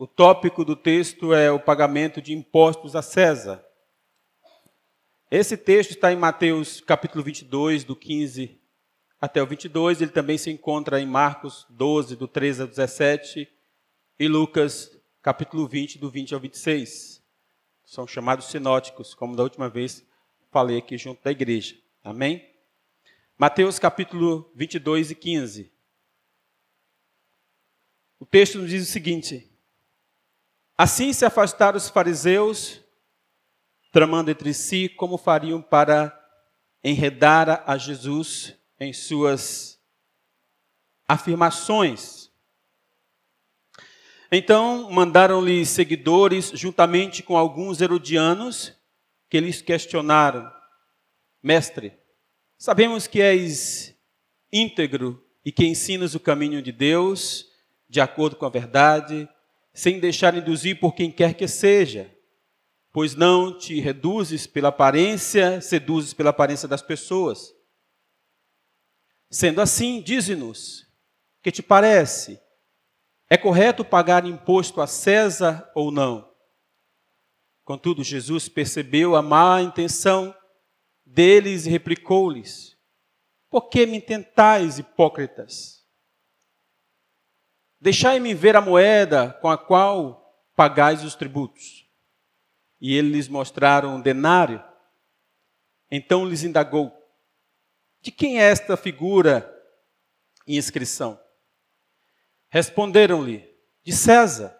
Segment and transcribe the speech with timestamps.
[0.00, 3.62] O tópico do texto é o pagamento de impostos a César.
[5.30, 8.58] Esse texto está em Mateus capítulo 22, do 15
[9.20, 10.00] até o 22.
[10.00, 13.46] Ele também se encontra em Marcos 12, do 13 ao 17,
[14.18, 14.90] e Lucas
[15.20, 17.22] capítulo 20, do 20 ao 26.
[17.84, 20.02] São chamados sinóticos, como da última vez
[20.50, 21.76] falei aqui junto da igreja.
[22.02, 22.50] Amém?
[23.36, 25.70] Mateus capítulo 22 e 15.
[28.18, 29.49] O texto nos diz o seguinte:
[30.82, 32.80] Assim se afastaram os fariseus,
[33.92, 36.18] tramando entre si como fariam para
[36.82, 39.78] enredar a Jesus em suas
[41.06, 42.32] afirmações.
[44.32, 48.74] Então mandaram-lhe seguidores, juntamente com alguns herodianos,
[49.28, 50.50] que lhes questionaram:
[51.42, 51.92] Mestre,
[52.56, 53.94] sabemos que és
[54.50, 57.44] íntegro e que ensinas o caminho de Deus,
[57.86, 59.28] de acordo com a verdade,
[59.72, 62.14] sem deixar induzir por quem quer que seja,
[62.92, 67.54] pois não te reduzes pela aparência, seduzes pela aparência das pessoas.
[69.30, 70.86] Sendo assim, dize-nos,
[71.42, 72.40] que te parece?
[73.28, 76.28] É correto pagar imposto a César ou não?
[77.64, 80.34] Contudo, Jesus percebeu a má intenção
[81.06, 82.76] deles e replicou-lhes:
[83.48, 85.79] Por que me tentais, hipócritas?
[87.80, 90.20] Deixai-me ver a moeda com a qual
[90.54, 91.88] pagais os tributos.
[92.80, 94.62] E eles lhes mostraram um denário.
[95.90, 96.92] Então lhes indagou:
[98.02, 99.50] De quem é esta figura
[100.46, 101.18] em inscrição?
[102.50, 103.48] Responderam-lhe:
[103.82, 104.56] De César.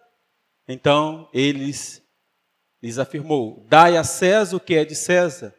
[0.66, 2.02] Então eles
[2.82, 5.54] lhes afirmou: Dai a César o que é de César,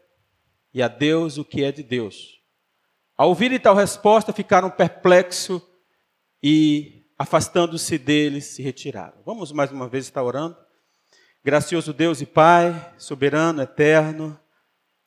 [0.73, 2.41] e a Deus o que é de Deus.
[3.15, 5.61] Ao ouvirem tal resposta, ficaram perplexos
[6.41, 9.21] e, afastando-se deles, se retiraram.
[9.23, 10.57] Vamos mais uma vez estar orando.
[11.45, 14.39] Gracioso Deus e Pai, soberano, eterno,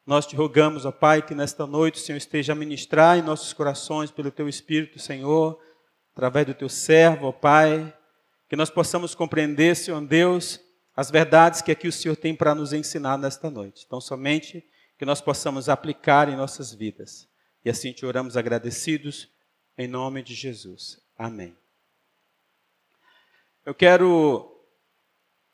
[0.06, 3.52] nós te rogamos, ó Pai, que nesta noite o Senhor esteja a ministrar em nossos
[3.52, 5.58] corações pelo Teu Espírito, Senhor,
[6.12, 7.92] através do Teu servo, ó Pai,
[8.48, 10.60] que nós possamos compreender, Senhor Deus,
[10.96, 13.82] as verdades que aqui o Senhor tem para nos ensinar nesta noite.
[13.84, 14.64] Então, somente
[14.96, 17.28] que nós possamos aplicar em nossas vidas.
[17.64, 19.28] E assim te oramos agradecidos,
[19.76, 21.00] em nome de Jesus.
[21.18, 21.63] Amém.
[23.64, 24.62] Eu quero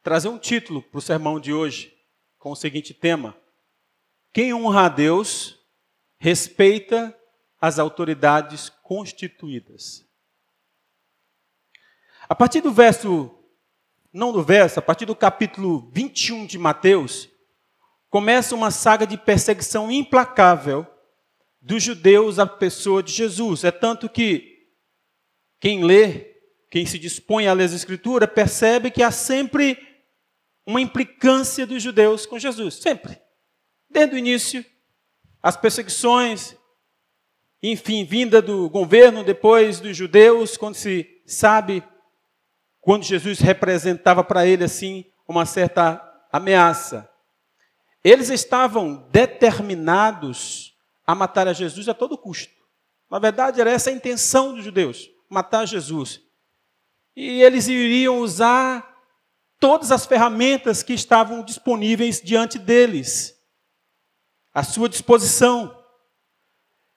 [0.03, 1.97] trazer um título para o sermão de hoje,
[2.38, 3.37] com o seguinte tema:
[4.32, 5.59] Quem honra a Deus
[6.19, 7.16] respeita
[7.60, 10.04] as autoridades constituídas.
[12.28, 13.37] A partir do verso
[14.12, 17.28] não do verso, a partir do capítulo 21 de Mateus,
[18.09, 20.84] começa uma saga de perseguição implacável
[21.60, 23.62] dos judeus à pessoa de Jesus.
[23.62, 24.69] É tanto que
[25.60, 26.30] quem lê,
[26.71, 29.77] quem se dispõe a ler as Escrituras, percebe que há sempre
[30.65, 32.75] uma implicância dos judeus com Jesus.
[32.75, 33.21] Sempre.
[33.91, 34.65] Desde o início,
[35.43, 36.55] as perseguições,
[37.61, 41.83] enfim, vinda do governo, depois dos judeus, quando se sabe
[42.81, 46.03] quando Jesus representava para ele assim uma certa
[46.33, 47.09] ameaça.
[48.03, 50.75] Eles estavam determinados
[51.07, 52.55] a matar a Jesus a todo custo.
[53.11, 56.21] Na verdade, era essa a intenção dos judeus, matar Jesus.
[57.23, 58.99] E eles iriam usar
[59.59, 63.39] todas as ferramentas que estavam disponíveis diante deles,
[64.55, 65.85] à sua disposição.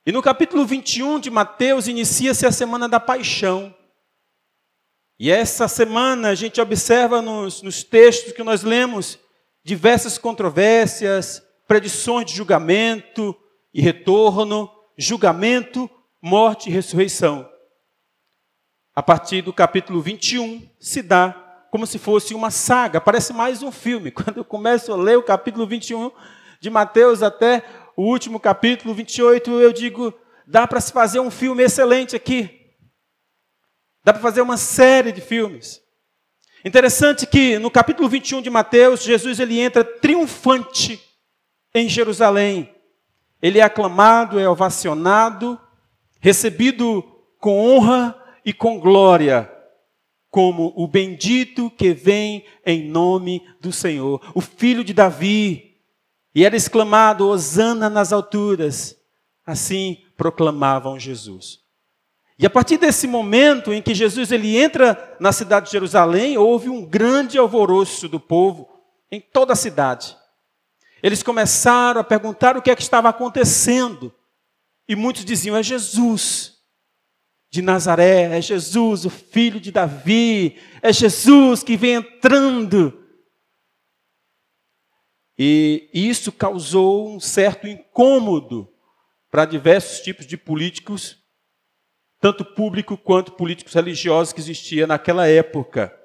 [0.06, 3.76] E no capítulo 21 de Mateus inicia-se a semana da paixão.
[5.20, 9.20] E essa semana a gente observa nos, nos textos que nós lemos
[9.62, 13.36] diversas controvérsias, predições de julgamento
[13.74, 15.90] e retorno, julgamento,
[16.22, 17.53] morte e ressurreição.
[18.96, 23.72] A partir do capítulo 21 se dá como se fosse uma saga, parece mais um
[23.72, 24.12] filme.
[24.14, 26.12] Quando eu começo a ler o capítulo 21
[26.60, 27.64] de Mateus até
[27.98, 30.14] o último capítulo 28, eu digo,
[30.46, 32.70] dá para se fazer um filme excelente aqui.
[34.04, 35.82] Dá para fazer uma série de filmes.
[36.64, 41.02] Interessante que no capítulo 21 de Mateus, Jesus ele entra triunfante
[41.74, 42.72] em Jerusalém.
[43.42, 45.60] Ele é aclamado, é ovacionado,
[46.22, 47.02] recebido
[47.40, 49.52] com honra e com glória,
[50.30, 55.78] como o bendito que vem em nome do Senhor, o filho de Davi.
[56.34, 58.98] E era exclamado: Hosana nas alturas.
[59.46, 61.60] Assim proclamavam Jesus.
[62.40, 66.70] E a partir desse momento em que Jesus ele entra na cidade de Jerusalém, houve
[66.70, 68.68] um grande alvoroço do povo
[69.12, 70.18] em toda a cidade.
[71.02, 74.14] Eles começaram a perguntar o que é que estava acontecendo.
[74.88, 76.53] E muitos diziam: é Jesus.
[77.54, 83.06] De Nazaré, é Jesus, o filho de Davi, é Jesus que vem entrando.
[85.38, 88.68] E isso causou um certo incômodo
[89.30, 91.20] para diversos tipos de políticos,
[92.20, 95.96] tanto público quanto políticos religiosos que existia naquela época.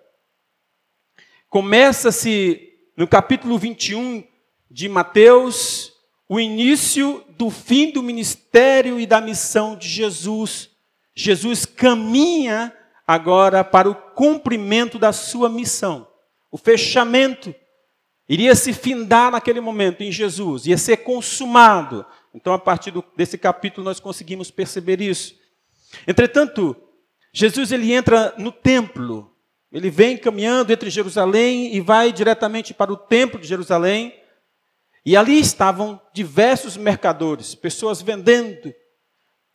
[1.49, 4.23] Começa-se no capítulo 21
[4.71, 5.95] de Mateus
[6.29, 10.77] o início do fim do ministério e da missão de Jesus.
[11.21, 12.73] Jesus caminha
[13.05, 16.07] agora para o cumprimento da sua missão,
[16.49, 17.53] o fechamento
[18.29, 22.07] iria se findar naquele momento em Jesus, ia ser consumado.
[22.33, 25.35] Então, a partir desse capítulo, nós conseguimos perceber isso.
[26.07, 26.77] Entretanto,
[27.33, 29.35] Jesus ele entra no templo,
[29.73, 34.15] ele vem caminhando entre Jerusalém e vai diretamente para o templo de Jerusalém.
[35.05, 38.73] E ali estavam diversos mercadores, pessoas vendendo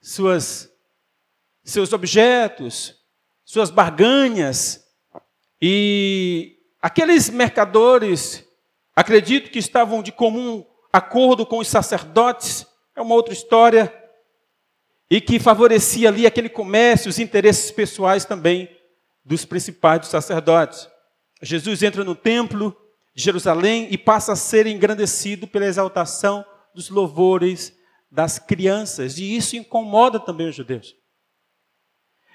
[0.02, 0.70] suas,
[1.64, 2.96] seus objetos,
[3.46, 4.84] suas barganhas.
[5.62, 8.46] E aqueles mercadores
[8.96, 13.92] Acredito que estavam de comum acordo com os sacerdotes, é uma outra história,
[15.10, 18.70] e que favorecia ali aquele comércio, os interesses pessoais também
[19.26, 20.88] dos principais dos sacerdotes.
[21.42, 22.76] Jesus entra no templo
[23.16, 26.46] de Jerusalém e passa a ser engrandecido pela exaltação
[26.76, 27.74] dos louvores
[28.12, 30.96] das crianças, e isso incomoda também os judeus.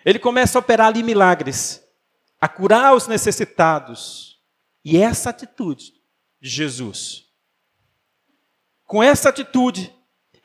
[0.08, 1.84] Ele começa a operar ali milagres,
[2.40, 4.38] a curar os necessitados,
[4.82, 5.92] e essa atitude
[6.40, 7.26] de Jesus.
[8.86, 9.94] Com essa atitude,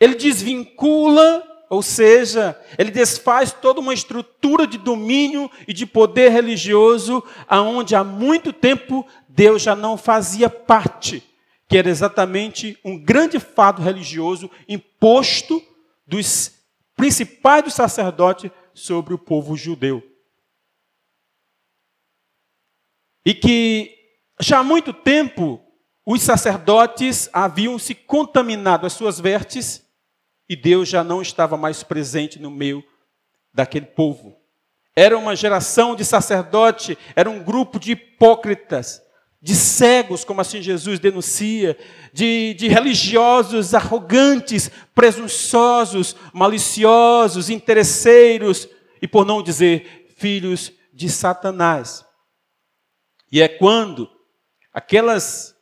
[0.01, 7.24] ele desvincula, ou seja, ele desfaz toda uma estrutura de domínio e de poder religioso,
[7.48, 11.24] aonde há muito tempo Deus já não fazia parte,
[11.69, 15.63] que era exatamente um grande fado religioso imposto
[16.06, 16.51] dos
[16.98, 20.01] principais dos sacerdotes sobre o povo judeu.
[23.25, 23.95] E que
[24.39, 25.61] já há muito tempo
[26.05, 29.85] os sacerdotes haviam se contaminado as suas vestes
[30.49, 32.83] e Deus já não estava mais presente no meio
[33.53, 34.35] daquele povo.
[34.95, 39.01] Era uma geração de sacerdote, era um grupo de hipócritas,
[39.43, 41.77] de cegos, como assim Jesus denuncia,
[42.13, 48.69] de, de religiosos arrogantes, presunçosos, maliciosos, interesseiros
[49.01, 52.05] e, por não dizer, filhos de Satanás.
[53.29, 54.09] E é quando
[54.73, 55.53] aquelas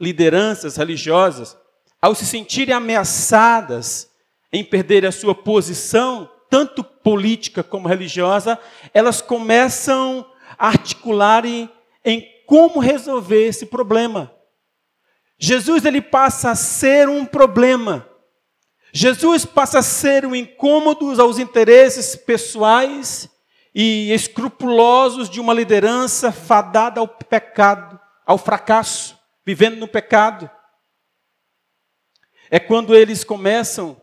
[0.00, 1.54] lideranças religiosas,
[2.00, 4.08] ao se sentirem ameaçadas
[4.50, 8.58] em perder a sua posição, tanto política como religiosa,
[8.94, 10.24] elas começam
[10.58, 11.70] a articular em,
[12.02, 14.34] em como resolver esse problema.
[15.38, 18.08] Jesus ele passa a ser um problema.
[18.90, 23.28] Jesus passa a ser um incômodo aos interesses pessoais
[23.74, 30.50] e escrupulosos de uma liderança fadada ao pecado, ao fracasso vivendo no pecado.
[32.50, 34.00] É quando eles começam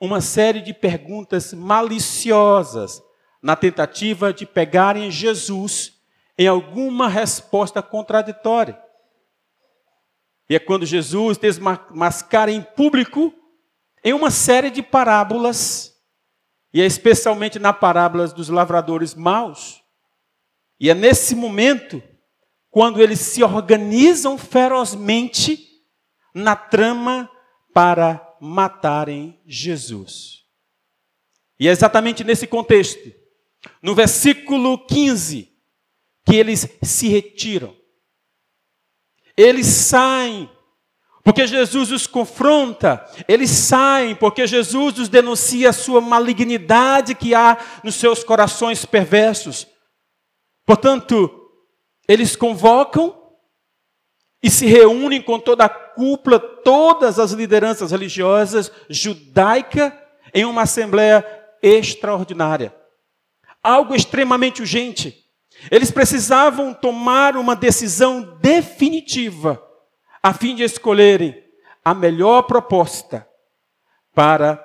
[0.00, 3.02] uma série de perguntas maliciosas
[3.42, 5.97] na tentativa de pegarem Jesus
[6.38, 8.80] em alguma resposta contraditória.
[10.48, 13.34] E é quando Jesus desmascara em público
[14.04, 15.92] em uma série de parábolas,
[16.72, 19.82] e é especialmente na parábola dos lavradores maus.
[20.78, 22.00] E é nesse momento
[22.70, 25.66] quando eles se organizam ferozmente
[26.32, 27.28] na trama
[27.74, 30.44] para matarem Jesus.
[31.58, 33.12] E é exatamente nesse contexto,
[33.82, 35.47] no versículo 15,
[36.28, 37.74] que eles se retiram.
[39.34, 40.50] Eles saem,
[41.24, 47.56] porque Jesus os confronta, eles saem, porque Jesus os denuncia a sua malignidade que há
[47.82, 49.66] nos seus corações perversos.
[50.66, 51.50] Portanto,
[52.06, 53.16] eles convocam
[54.42, 59.98] e se reúnem com toda a cúpula, todas as lideranças religiosas judaica,
[60.34, 61.24] em uma assembleia
[61.62, 62.74] extraordinária.
[63.62, 65.27] Algo extremamente urgente.
[65.70, 69.62] Eles precisavam tomar uma decisão definitiva,
[70.22, 71.42] a fim de escolherem
[71.84, 73.26] a melhor proposta
[74.14, 74.64] para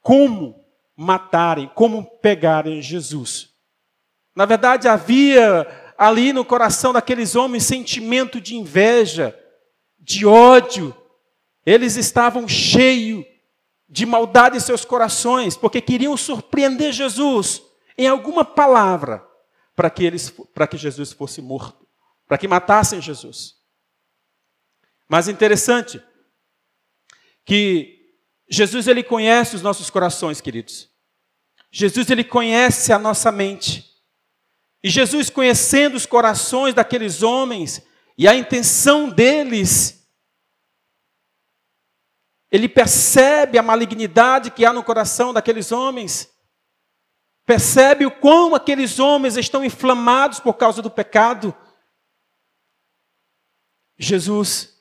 [0.00, 0.64] como
[0.96, 3.50] matarem, como pegarem Jesus.
[4.34, 5.66] Na verdade, havia
[5.98, 9.36] ali no coração daqueles homens sentimento de inveja,
[9.98, 10.94] de ódio.
[11.64, 13.24] Eles estavam cheios
[13.88, 17.62] de maldade em seus corações, porque queriam surpreender Jesus
[17.96, 19.25] em alguma palavra
[19.76, 20.34] para que eles
[20.70, 21.86] que Jesus fosse morto,
[22.26, 23.54] para que matassem Jesus.
[25.06, 26.02] Mas interessante
[27.44, 27.94] que
[28.48, 30.90] Jesus ele conhece os nossos corações, queridos.
[31.70, 33.84] Jesus ele conhece a nossa mente.
[34.82, 37.82] E Jesus conhecendo os corações daqueles homens
[38.16, 40.08] e a intenção deles,
[42.50, 46.30] ele percebe a malignidade que há no coração daqueles homens.
[47.46, 51.54] Percebe o quão aqueles homens estão inflamados por causa do pecado.
[53.96, 54.76] Jesus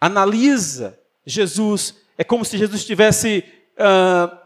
[0.00, 3.44] analisa, Jesus, é como se Jesus estivesse
[3.78, 4.36] uh,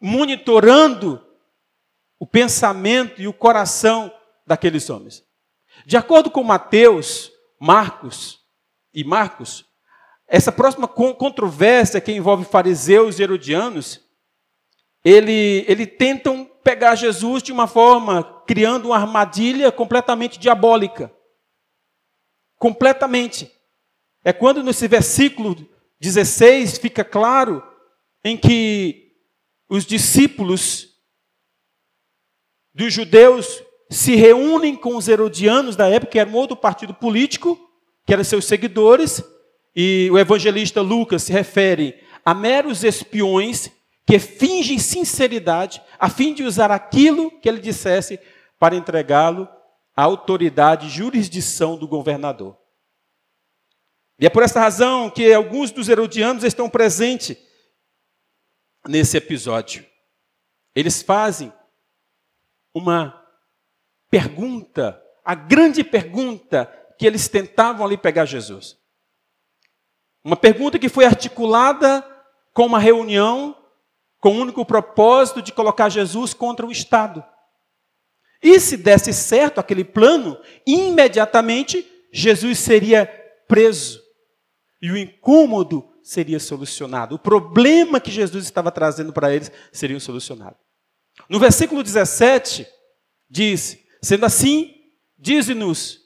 [0.00, 1.26] monitorando
[2.18, 4.14] o pensamento e o coração
[4.46, 5.24] daqueles homens.
[5.84, 8.40] De acordo com Mateus, Marcos
[8.94, 9.64] e Marcos,
[10.28, 14.00] essa próxima controvérsia que envolve fariseus e herodianos,
[15.04, 21.12] ele, ele tentam pegar Jesus de uma forma, criando uma armadilha completamente diabólica.
[22.56, 23.50] Completamente.
[24.24, 25.56] É quando nesse versículo
[26.00, 27.62] 16 fica claro
[28.24, 29.12] em que
[29.68, 30.88] os discípulos
[32.74, 37.58] dos judeus se reúnem com os herodianos da época, que era um outro partido político,
[38.06, 39.22] que eram seus seguidores,
[39.74, 43.70] e o evangelista Lucas se refere a meros espiões
[44.06, 48.18] que fingem sinceridade a fim de usar aquilo que ele dissesse
[48.58, 49.48] para entregá-lo
[49.96, 52.58] à autoridade e jurisdição do governador.
[54.18, 57.36] E é por essa razão que alguns dos herodianos estão presentes
[58.86, 59.86] nesse episódio.
[60.74, 61.52] Eles fazem
[62.74, 63.20] uma
[64.10, 66.66] pergunta, a grande pergunta
[66.98, 68.78] que eles tentavam ali pegar Jesus.
[70.24, 72.02] Uma pergunta que foi articulada
[72.52, 73.56] com uma reunião
[74.22, 77.24] com o único propósito de colocar Jesus contra o Estado.
[78.40, 83.04] E se desse certo aquele plano, imediatamente Jesus seria
[83.48, 84.00] preso.
[84.80, 87.16] E o incômodo seria solucionado.
[87.16, 90.56] O problema que Jesus estava trazendo para eles seria solucionado.
[91.28, 92.64] No versículo 17,
[93.28, 94.72] diz: Sendo assim,
[95.18, 95.98] dize-nos,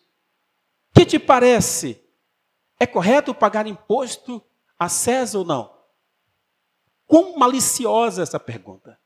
[0.95, 2.03] que te parece?
[2.81, 4.43] É correto pagar imposto
[4.79, 5.76] a César ou não?
[7.07, 8.99] Quão maliciosa essa pergunta.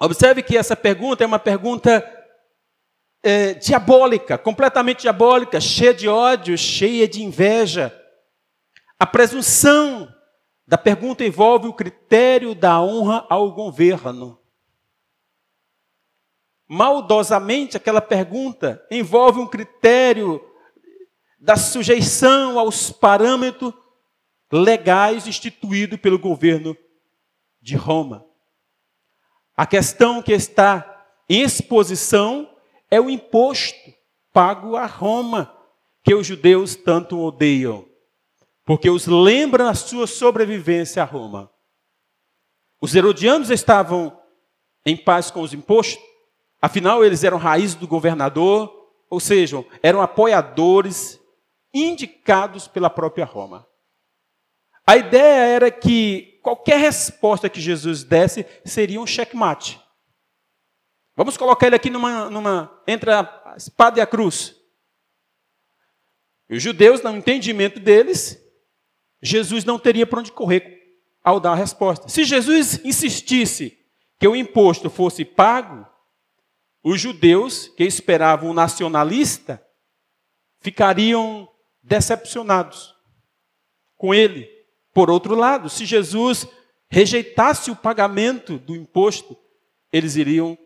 [0.00, 2.04] Observe que essa pergunta é uma pergunta
[3.22, 7.92] é, diabólica, completamente diabólica, cheia de ódio, cheia de inveja.
[8.98, 10.12] A presunção
[10.66, 14.38] da pergunta envolve o critério da honra ao governo.
[16.68, 20.44] Maldosamente, aquela pergunta envolve um critério
[21.40, 23.72] da sujeição aos parâmetros
[24.52, 26.76] legais instituídos pelo governo
[27.60, 28.24] de Roma.
[29.56, 32.48] A questão que está em exposição
[32.90, 33.92] é o imposto
[34.32, 35.54] pago a Roma,
[36.02, 37.88] que os judeus tanto odeiam
[38.68, 41.50] porque os lembra a sua sobrevivência a Roma.
[42.78, 44.20] Os herodianos estavam
[44.84, 46.04] em paz com os impostos,
[46.60, 48.70] afinal eles eram raízes do governador,
[49.08, 51.18] ou seja, eram apoiadores
[51.72, 53.66] indicados pela própria Roma.
[54.88, 59.78] A ideia era que qualquer resposta que Jesus desse seria um checkmate.
[61.14, 64.56] Vamos colocar ele aqui numa, numa entre a espada e a cruz.
[66.48, 68.42] E os judeus, no entendimento deles,
[69.20, 70.80] Jesus não teria para onde correr
[71.22, 72.08] ao dar a resposta.
[72.08, 73.78] Se Jesus insistisse
[74.18, 75.86] que o imposto fosse pago,
[76.82, 79.62] os judeus que esperavam um nacionalista
[80.60, 81.46] ficariam
[81.82, 82.96] decepcionados
[83.94, 84.57] com ele.
[84.98, 86.44] Por outro lado, se Jesus
[86.90, 89.38] rejeitasse o pagamento do imposto,
[89.92, 90.58] eles iriam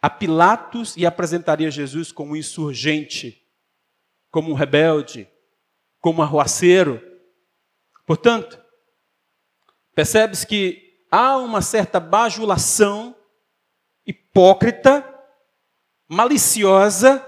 [0.00, 3.44] a Pilatos e apresentariam Jesus como um insurgente,
[4.30, 5.28] como um rebelde,
[6.00, 7.02] como um arruaceiro.
[8.06, 8.62] Portanto,
[9.92, 13.12] percebes que há uma certa bajulação
[14.06, 15.04] hipócrita,
[16.06, 17.26] maliciosa,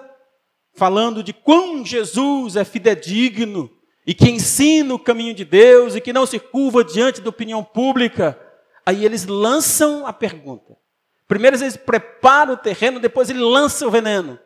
[0.74, 3.75] falando de quão Jesus é fidedigno
[4.06, 7.64] e que ensina o caminho de Deus e que não se curva diante da opinião
[7.64, 8.40] pública.
[8.84, 10.78] Aí eles lançam a pergunta.
[11.26, 14.38] Primeiro eles preparam o terreno, depois ele lança o veneno.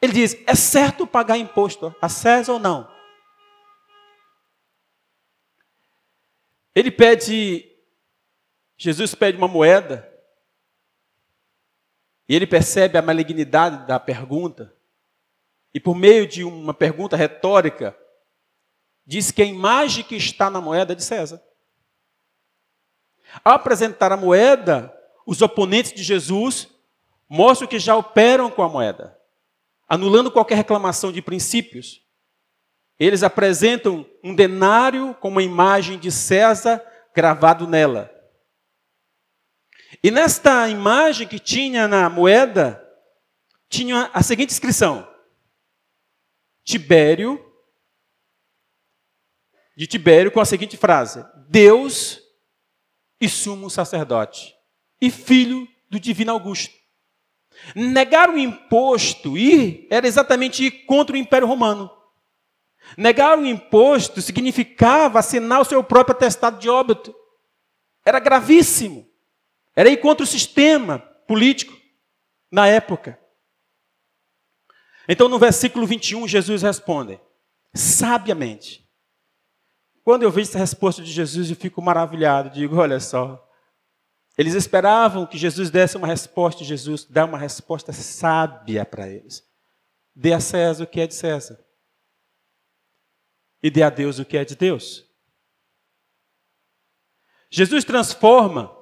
[0.00, 2.90] Ele diz: é certo pagar imposto a César ou não?
[6.74, 7.70] Ele pede,
[8.76, 10.10] Jesus pede uma moeda,
[12.28, 14.74] e ele percebe a malignidade da pergunta,
[15.72, 17.96] e por meio de uma pergunta retórica,
[19.06, 21.42] diz que a imagem que está na moeda é de César.
[23.44, 24.92] Ao apresentar a moeda,
[25.26, 26.68] os oponentes de Jesus
[27.28, 29.16] mostram que já operam com a moeda,
[29.88, 32.02] anulando qualquer reclamação de princípios.
[32.98, 36.82] Eles apresentam um denário com uma imagem de César
[37.14, 38.10] gravado nela.
[40.02, 42.82] E nesta imagem que tinha na moeda,
[43.68, 45.06] tinha a seguinte inscrição:
[46.64, 47.45] Tibério,
[49.76, 52.20] de Tibério, com a seguinte frase: Deus
[53.20, 54.54] e sumo sacerdote,
[55.00, 56.74] e filho do divino Augusto.
[57.74, 61.90] Negar o imposto ir era exatamente ir contra o Império Romano.
[62.96, 67.14] Negar o imposto significava assinar o seu próprio atestado de óbito.
[68.04, 69.08] Era gravíssimo.
[69.74, 71.76] Era ir contra o sistema político
[72.50, 73.18] na época.
[75.08, 77.20] Então, no versículo 21, Jesus responde,
[77.74, 78.85] sabiamente.
[80.06, 82.50] Quando eu vejo essa resposta de Jesus, eu fico maravilhado.
[82.50, 83.44] Digo, olha só.
[84.38, 89.44] Eles esperavam que Jesus desse uma resposta, e Jesus dá uma resposta sábia para eles.
[90.14, 91.58] Dê a César o que é de César.
[93.60, 95.04] E dê a Deus o que é de Deus.
[97.50, 98.72] Jesus transforma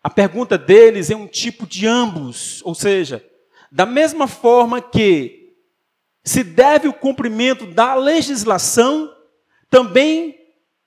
[0.00, 3.28] a pergunta deles em um tipo de ambos, ou seja,
[3.68, 5.56] da mesma forma que
[6.22, 9.12] se deve o cumprimento da legislação,
[9.70, 10.36] também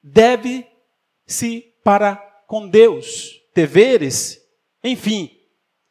[0.03, 4.39] deve-se para com Deus, deveres,
[4.83, 5.31] enfim.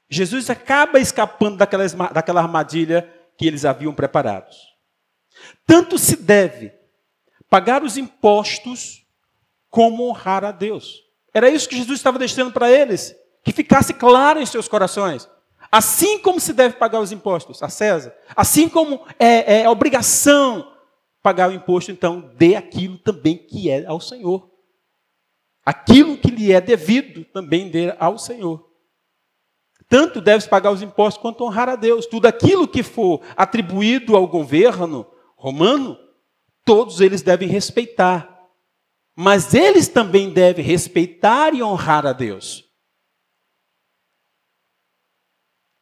[0.08, 4.54] Jesus acaba escapando daquela, daquela armadilha que eles haviam preparado.
[5.66, 6.72] Tanto se deve
[7.48, 9.06] pagar os impostos
[9.70, 11.02] como honrar a Deus.
[11.32, 15.28] Era isso que Jesus estava deixando para eles, que ficasse claro em seus corações.
[15.70, 20.71] Assim como se deve pagar os impostos a César, assim como é, é obrigação
[21.22, 24.50] pagar o imposto, então dê aquilo também que é ao Senhor.
[25.64, 28.68] Aquilo que lhe é devido também dê ao Senhor.
[29.88, 32.06] Tanto deve pagar os impostos quanto honrar a Deus.
[32.06, 35.96] Tudo aquilo que for atribuído ao governo romano,
[36.64, 38.28] todos eles devem respeitar.
[39.14, 42.72] Mas eles também devem respeitar e honrar a Deus.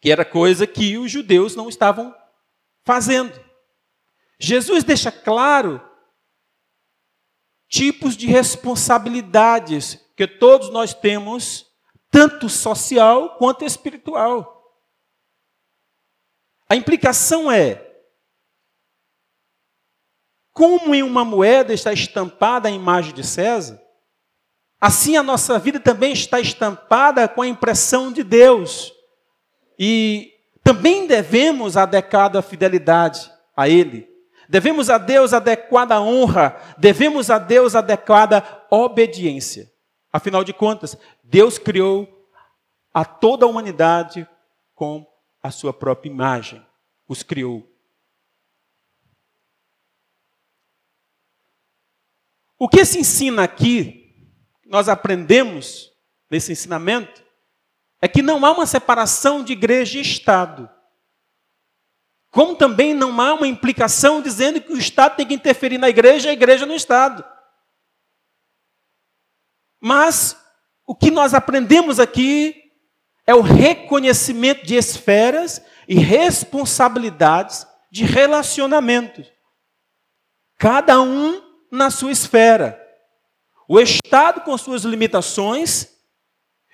[0.01, 2.15] que era coisa que os judeus não estavam
[2.83, 3.39] fazendo.
[4.41, 5.87] Jesus deixa claro
[7.69, 11.67] tipos de responsabilidades que todos nós temos,
[12.11, 14.59] tanto social quanto espiritual.
[16.69, 17.87] A implicação é:
[20.53, 23.81] como em uma moeda está estampada a imagem de César,
[24.81, 28.91] assim a nossa vida também está estampada com a impressão de Deus.
[29.79, 34.10] E também devemos adequada fidelidade a Ele.
[34.51, 39.73] Devemos a Deus adequada honra, devemos a Deus adequada obediência.
[40.13, 42.27] Afinal de contas, Deus criou
[42.93, 44.29] a toda a humanidade
[44.75, 45.07] com
[45.41, 46.67] a sua própria imagem,
[47.07, 47.65] os criou.
[52.59, 54.35] O que se ensina aqui,
[54.67, 55.93] nós aprendemos
[56.29, 57.23] nesse ensinamento,
[58.03, 60.69] é que não há uma separação de igreja e Estado.
[62.31, 66.29] Como também não há uma implicação dizendo que o Estado tem que interferir na igreja
[66.29, 67.25] e a igreja no Estado.
[69.81, 70.37] Mas
[70.87, 72.55] o que nós aprendemos aqui
[73.27, 79.27] é o reconhecimento de esferas e responsabilidades de relacionamentos.
[80.59, 82.81] Cada um na sua esfera.
[83.69, 85.89] O Estado com suas limitações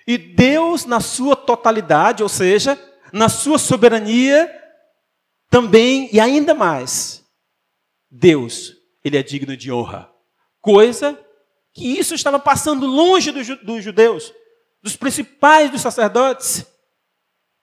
[0.05, 2.79] e Deus, na sua totalidade, ou seja,
[3.11, 4.51] na sua soberania,
[5.49, 7.25] também e ainda mais,
[8.09, 10.11] Deus, ele é digno de honra.
[10.61, 11.17] Coisa
[11.73, 14.33] que isso estava passando longe dos judeus,
[14.81, 16.65] dos principais dos sacerdotes.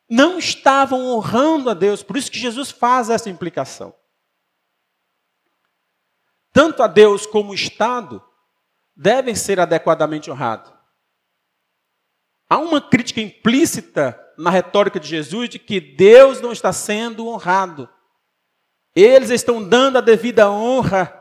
[0.09, 3.95] Não estavam honrando a Deus, por isso que Jesus faz essa implicação.
[6.53, 8.23] Tanto a Deus como o Estado
[8.95, 10.74] devem ser adequadamente honrados.
[12.55, 17.89] Há uma crítica implícita na retórica de Jesus de que Deus não está sendo honrado.
[18.95, 21.13] Eles estão dando a devida honra,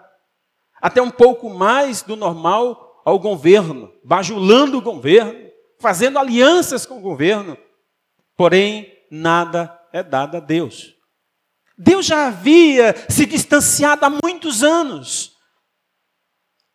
[0.80, 5.50] até um pouco mais do normal, ao governo, bajulando o governo,
[5.82, 7.58] fazendo alianças com o governo.
[8.38, 10.93] Porém, nada é dado a Deus.
[11.76, 15.32] Deus já havia se distanciado há muitos anos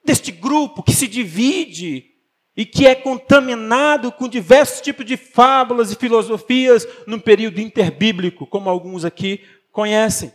[0.05, 2.08] deste grupo que se divide
[2.59, 8.69] e que é contaminado com diversos tipos de fábulas e filosofias no período interbíblico, como
[8.69, 10.35] alguns aqui conhecem.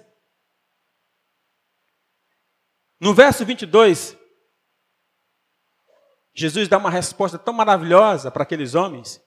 [2.98, 4.18] No verso 22,
[6.34, 9.22] Jesus dá uma resposta tão maravilhosa para aqueles homens,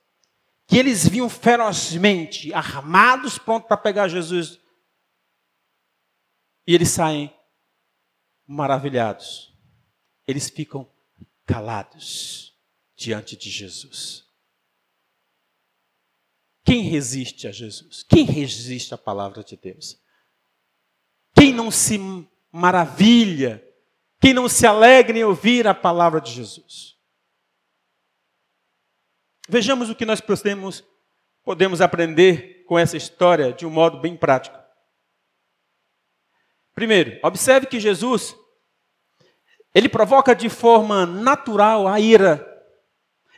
[0.66, 4.58] que eles vinham ferozmente, armados, prontos para pegar Jesus.
[6.66, 7.30] E eles saem
[8.46, 9.54] maravilhados.
[10.26, 10.90] Eles ficam
[11.44, 12.55] calados
[12.96, 14.24] diante de Jesus.
[16.64, 18.02] Quem resiste a Jesus?
[18.02, 20.00] Quem resiste à palavra de Deus?
[21.34, 21.98] Quem não se
[22.50, 23.62] maravilha?
[24.20, 26.96] Quem não se alegra em ouvir a palavra de Jesus?
[29.48, 30.82] Vejamos o que nós podemos,
[31.44, 34.58] podemos aprender com essa história de um modo bem prático.
[36.74, 38.34] Primeiro, observe que Jesus
[39.72, 42.55] ele provoca de forma natural a ira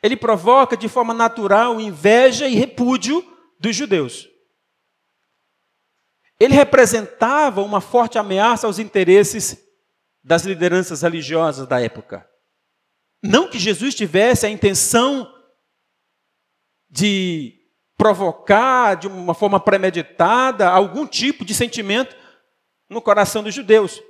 [0.03, 3.25] ele provoca de forma natural inveja e repúdio
[3.59, 4.29] dos judeus.
[6.39, 9.59] Ele representava uma forte ameaça aos interesses
[10.23, 12.29] das lideranças religiosas da época.
[13.23, 15.33] Não que Jesus tivesse a intenção
[16.89, 17.59] de
[17.97, 22.17] provocar de uma forma premeditada algum tipo de sentimento
[22.89, 24.01] no coração dos judeus,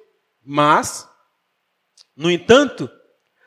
[0.44, 1.09] mas,
[2.14, 2.88] no entanto,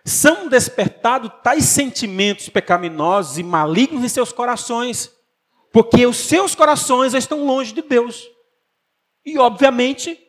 [0.03, 5.11] são despertados tais sentimentos pecaminosos e malignos em seus corações,
[5.71, 8.27] porque os seus corações estão longe de Deus.
[9.25, 10.19] E, obviamente,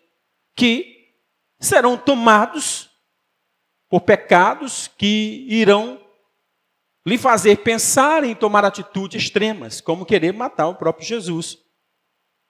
[0.54, 1.14] que
[1.58, 2.90] serão tomados
[3.88, 6.00] por pecados que irão
[7.06, 11.58] lhe fazer pensar em tomar atitudes extremas, como querer matar o próprio Jesus.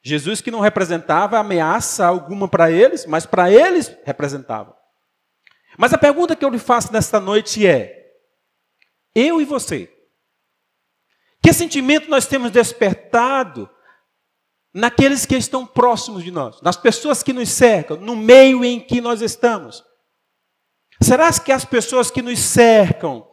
[0.04, 4.76] Jesus que não representava ameaça alguma para eles, mas para eles representava.
[5.78, 8.12] Mas a pergunta que eu lhe faço nesta noite é:
[9.14, 9.92] eu e você,
[11.42, 13.68] que sentimento nós temos despertado
[14.72, 19.00] naqueles que estão próximos de nós, nas pessoas que nos cercam, no meio em que
[19.00, 19.84] nós estamos?
[21.00, 23.28] Será que as pessoas que nos cercam,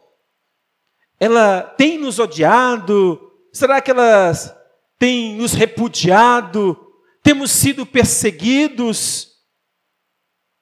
[1.18, 3.32] ela têm nos odiado?
[3.52, 4.54] Será que elas
[4.98, 6.76] têm nos repudiado?
[7.22, 9.30] Temos sido perseguidos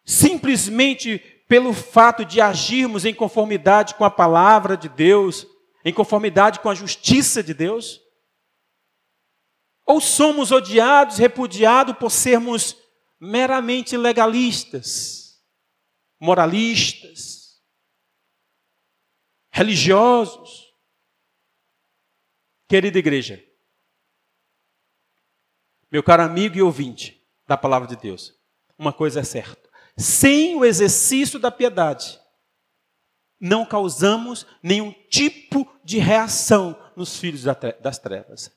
[0.05, 5.47] simplesmente pelo fato de agirmos em conformidade com a palavra de Deus,
[5.83, 8.01] em conformidade com a justiça de Deus?
[9.87, 12.77] Ou somos odiados, repudiados por sermos
[13.19, 15.43] meramente legalistas,
[16.21, 17.63] moralistas,
[19.51, 20.69] religiosos?
[22.69, 23.43] Querida igreja,
[25.91, 28.39] meu caro amigo e ouvinte da palavra de Deus,
[28.77, 29.68] uma coisa é certa
[29.99, 32.21] sem o exercício da piedade,
[33.41, 38.53] não causamos nenhum tipo de reação nos filhos das trevas.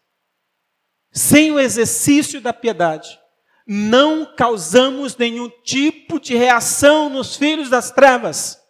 [1.11, 3.19] Sem o exercício da piedade,
[3.65, 8.61] não causamos nenhum tipo de reação nos filhos das trevas.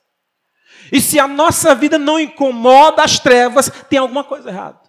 [0.92, 4.82] E se a nossa vida não incomoda as trevas, tem alguma coisa errada.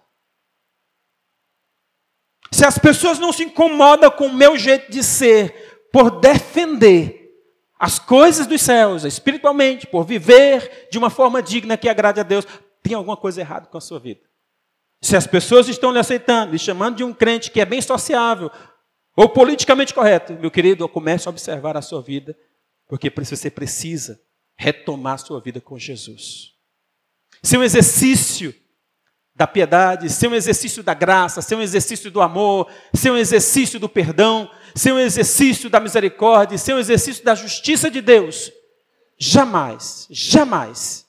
[2.51, 7.22] Se as pessoas não se incomodam com o meu jeito de ser, por defender
[7.83, 12.47] as coisas dos céus, espiritualmente, por viver de uma forma digna que agrade a Deus,
[12.81, 14.21] tem alguma coisa errada com a sua vida.
[15.01, 18.49] Se as pessoas estão lhe aceitando, lhe chamando de um crente que é bem sociável,
[19.17, 22.37] ou politicamente correto, meu querido, comece a observar a sua vida,
[22.87, 24.17] porque você precisa
[24.55, 26.53] retomar a sua vida com Jesus.
[27.41, 28.55] Se um exercício
[29.35, 33.79] da piedade, ser um exercício da graça, ser um exercício do amor, ser um exercício
[33.79, 38.51] do perdão, ser um exercício da misericórdia, ser um exercício da justiça de Deus.
[39.17, 41.07] Jamais, jamais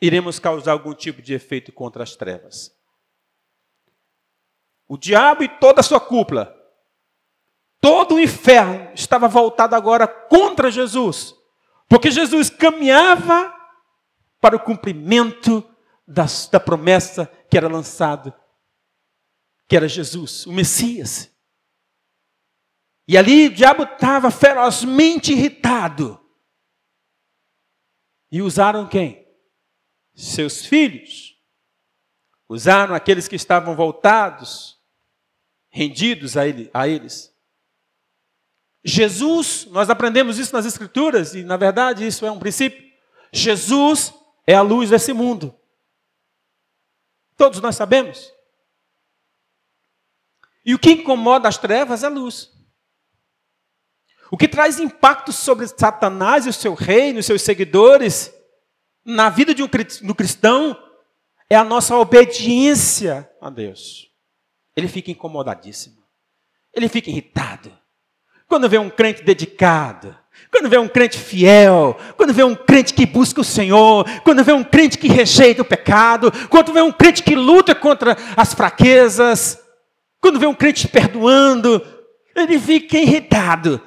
[0.00, 2.74] iremos causar algum tipo de efeito contra as trevas.
[4.86, 6.54] O diabo e toda a sua cúpula,
[7.80, 11.34] todo o inferno estava voltado agora contra Jesus,
[11.88, 13.52] porque Jesus caminhava
[14.40, 15.64] para o cumprimento
[16.06, 18.32] da, da promessa que era lançado,
[19.68, 21.30] que era Jesus, o Messias.
[23.08, 26.20] E ali o diabo estava ferozmente irritado.
[28.30, 29.26] E usaram quem?
[30.14, 31.36] Seus filhos.
[32.48, 34.80] Usaram aqueles que estavam voltados,
[35.68, 37.34] rendidos a, ele, a eles.
[38.84, 42.84] Jesus, nós aprendemos isso nas Escrituras, e na verdade isso é um princípio.
[43.32, 44.14] Jesus
[44.46, 45.54] é a luz desse mundo.
[47.36, 48.32] Todos nós sabemos.
[50.64, 52.52] E o que incomoda as trevas é a luz.
[54.30, 58.32] O que traz impacto sobre Satanás e o seu reino, os seus seguidores,
[59.04, 60.76] na vida de um cristão,
[61.48, 64.10] é a nossa obediência a Deus.
[64.74, 66.04] Ele fica incomodadíssimo.
[66.74, 67.72] Ele fica irritado.
[68.48, 70.18] Quando vê um crente dedicado,
[70.50, 74.52] quando vê um crente fiel, quando vê um crente que busca o Senhor, quando vê
[74.52, 79.62] um crente que rejeita o pecado, quando vê um crente que luta contra as fraquezas,
[80.20, 81.80] quando vê um crente perdoando,
[82.34, 83.80] ele fica irritado.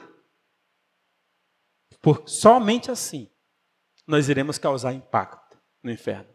[2.02, 3.30] Por somente assim
[4.08, 6.30] nós iremos causar impacto no inferno.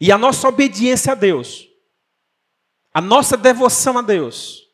[0.00, 1.67] E a nossa obediência a Deus,
[2.98, 4.68] a nossa devoção a Deus,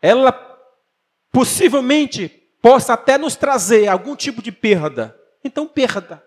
[0.00, 0.30] ela
[1.32, 2.28] possivelmente
[2.62, 5.20] possa até nos trazer algum tipo de perda.
[5.42, 6.24] Então, perda.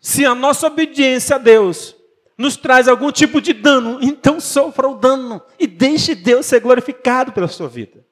[0.00, 1.94] Se a nossa obediência a Deus
[2.36, 7.30] nos traz algum tipo de dano, então sofra o dano e deixe Deus ser glorificado
[7.30, 8.04] pela sua vida.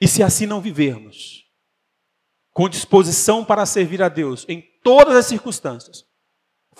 [0.00, 1.44] E se assim não vivermos,
[2.50, 6.09] com disposição para servir a Deus em todas as circunstâncias,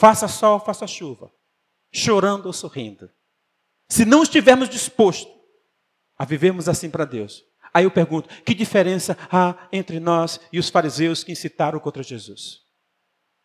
[0.01, 1.31] faça sol, faça chuva,
[1.93, 3.11] chorando ou sorrindo,
[3.87, 5.31] se não estivermos dispostos
[6.17, 10.71] a vivermos assim para Deus, aí eu pergunto: que diferença há entre nós e os
[10.71, 12.63] fariseus que incitaram contra Jesus?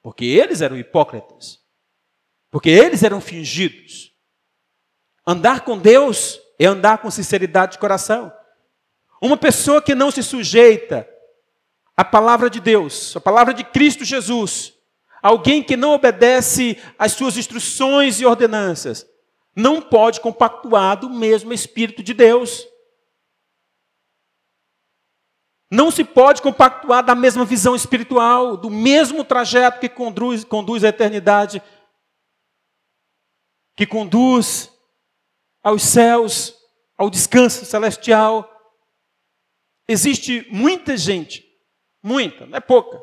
[0.02, 1.60] Porque eles eram hipócritas.
[2.50, 4.14] Porque eles eram fingidos.
[5.28, 8.32] Andar com Deus é andar com sinceridade de coração.
[9.22, 11.06] Uma pessoa que não se sujeita
[11.98, 14.75] à palavra de Deus, à palavra de Cristo Jesus,
[15.26, 19.10] alguém que não obedece às suas instruções e ordenanças,
[19.56, 22.64] não pode compactuar do mesmo Espírito de Deus.
[25.72, 30.90] Não se pode compactuar da mesma visão espiritual, do mesmo trajeto que conduz, conduz à
[30.90, 31.60] eternidade,
[33.76, 34.72] que conduz
[35.64, 36.56] aos céus,
[36.96, 38.48] ao descanso celestial.
[39.88, 41.44] Existe muita gente,
[42.04, 43.02] muita, não é pouca,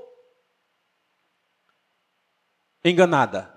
[2.85, 3.53] enganada.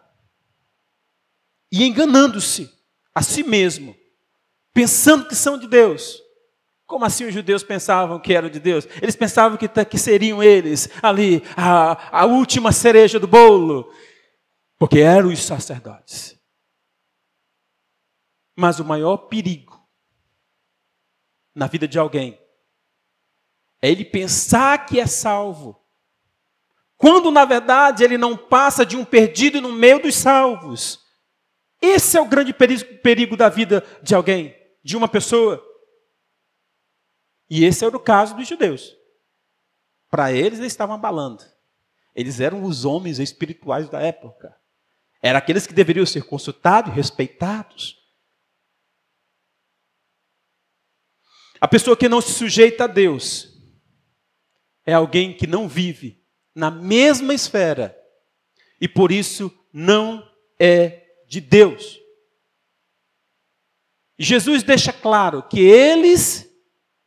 [1.72, 2.72] E enganando-se
[3.14, 3.96] a si mesmo,
[4.74, 6.26] pensando que são de Deus
[6.86, 8.86] como assim os judeus pensavam que eram de Deus?
[9.02, 13.92] Eles pensavam que, que seriam eles ali a, a última cereja do bolo,
[14.78, 16.40] porque eram os sacerdotes.
[18.56, 19.84] Mas o maior perigo
[21.54, 22.40] na vida de alguém
[23.82, 25.84] é ele pensar que é salvo,
[26.98, 31.04] quando na verdade ele não passa de um perdido no meio dos salvos.
[31.82, 35.64] Esse é o grande perigo, da vida de alguém, de uma pessoa.
[37.50, 38.96] E esse era o caso dos judeus.
[40.10, 41.44] Para eles, eles estavam abalando.
[42.16, 44.56] Eles eram os homens espirituais da época.
[45.22, 47.98] Eram aqueles que deveriam ser consultados e respeitados.
[51.60, 53.50] A pessoa que não se sujeita a Deus
[54.86, 56.25] é alguém que não vive
[56.56, 57.96] na mesma esfera
[58.80, 60.26] e por isso não
[60.58, 62.00] é de Deus.
[64.18, 66.50] Jesus deixa claro que eles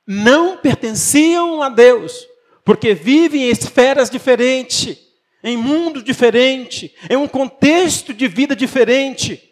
[0.07, 2.27] não pertenciam a Deus,
[2.65, 4.99] porque vivem em esferas diferentes,
[5.43, 9.43] em mundo diferente, em um contexto de vida diferente.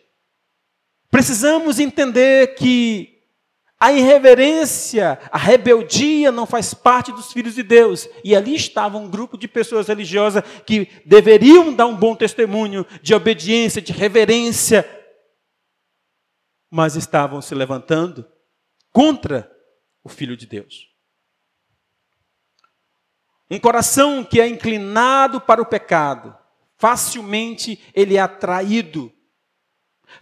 [1.11, 3.16] Precisamos entender que
[3.79, 8.09] a irreverência, a rebeldia não faz parte dos filhos de Deus.
[8.25, 13.15] E ali estava um grupo de pessoas religiosas que deveriam dar um bom testemunho de
[13.15, 14.89] obediência, de reverência,
[16.71, 18.27] mas estavam se levantando
[18.91, 19.51] contra
[20.03, 20.89] o Filho de Deus.
[23.51, 26.37] Um coração que é inclinado para o pecado,
[26.77, 29.13] facilmente ele é atraído,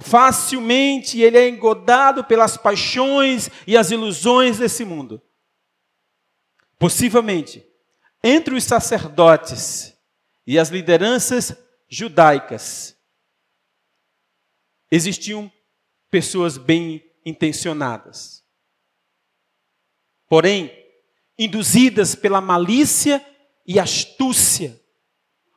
[0.00, 5.20] facilmente ele é engodado pelas paixões e as ilusões desse mundo.
[6.78, 7.64] Possivelmente,
[8.22, 9.96] entre os sacerdotes
[10.46, 11.56] e as lideranças
[11.88, 12.96] judaicas,
[14.90, 15.50] existiam
[16.10, 18.44] pessoas bem intencionadas
[20.34, 20.76] porém,
[21.38, 23.24] induzidas pela malícia
[23.64, 24.80] e astúcia,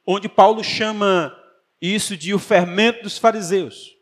[0.05, 1.35] onde Paulo chama
[1.81, 3.96] isso de o fermento dos fariseus.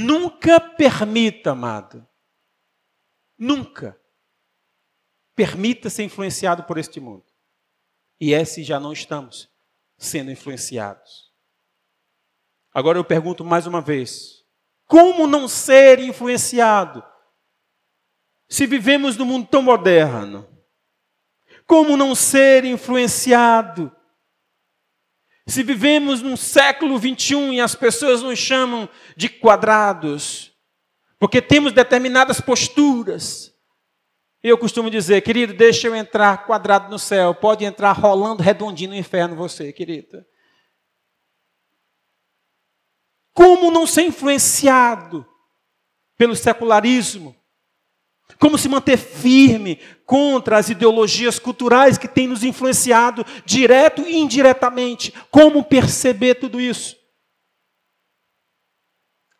[0.00, 2.06] Nunca permita, amado,
[3.36, 4.00] nunca
[5.34, 7.24] permita ser influenciado por este mundo.
[8.20, 9.50] E é se já não estamos
[9.96, 11.32] sendo influenciados.
[12.72, 14.44] Agora eu pergunto mais uma vez:
[14.86, 17.04] como não ser influenciado
[18.48, 20.48] se vivemos num mundo tão moderno,
[21.66, 23.92] como não ser influenciado?
[25.48, 30.52] Se vivemos num século 21 e as pessoas nos chamam de quadrados,
[31.18, 33.50] porque temos determinadas posturas.
[34.42, 38.96] Eu costumo dizer, querido, deixa eu entrar quadrado no céu, pode entrar rolando redondinho no
[38.96, 40.28] inferno você, querida.
[43.32, 45.26] Como não ser influenciado
[46.18, 47.37] pelo secularismo?
[48.36, 55.12] Como se manter firme contra as ideologias culturais que têm nos influenciado direto e indiretamente.
[55.30, 56.96] Como perceber tudo isso?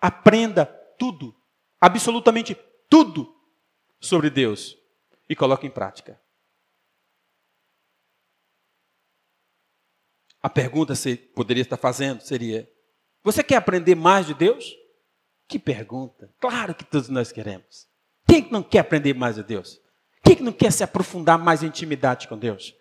[0.00, 0.66] Aprenda
[0.98, 1.34] tudo,
[1.80, 2.56] absolutamente
[2.88, 3.34] tudo
[4.00, 4.76] sobre Deus
[5.28, 6.20] e coloque em prática.
[10.40, 12.70] A pergunta que você poderia estar fazendo seria:
[13.22, 14.76] Você quer aprender mais de Deus?
[15.48, 16.32] Que pergunta!
[16.38, 17.87] Claro que todos nós queremos.
[18.28, 19.80] Quem não quer aprender mais de Deus?
[20.22, 22.74] Quem não quer se aprofundar mais em intimidade com Deus?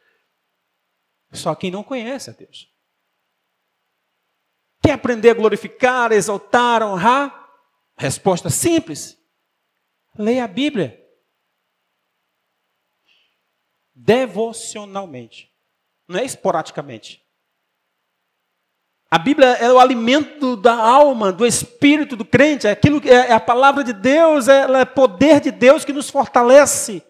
[1.31, 2.71] Só quem não conhece a Deus.
[4.81, 7.49] Quer aprender a glorificar, a exaltar, a honrar?
[7.97, 9.17] Resposta simples.
[10.17, 11.03] Leia a Bíblia.
[13.93, 15.53] Devocionalmente.
[16.07, 17.26] Não é esporadicamente.
[19.09, 23.29] A Bíblia é o alimento da alma, do espírito do crente, é aquilo que é,
[23.29, 27.01] é a palavra de Deus, é, é poder de Deus que nos fortalece.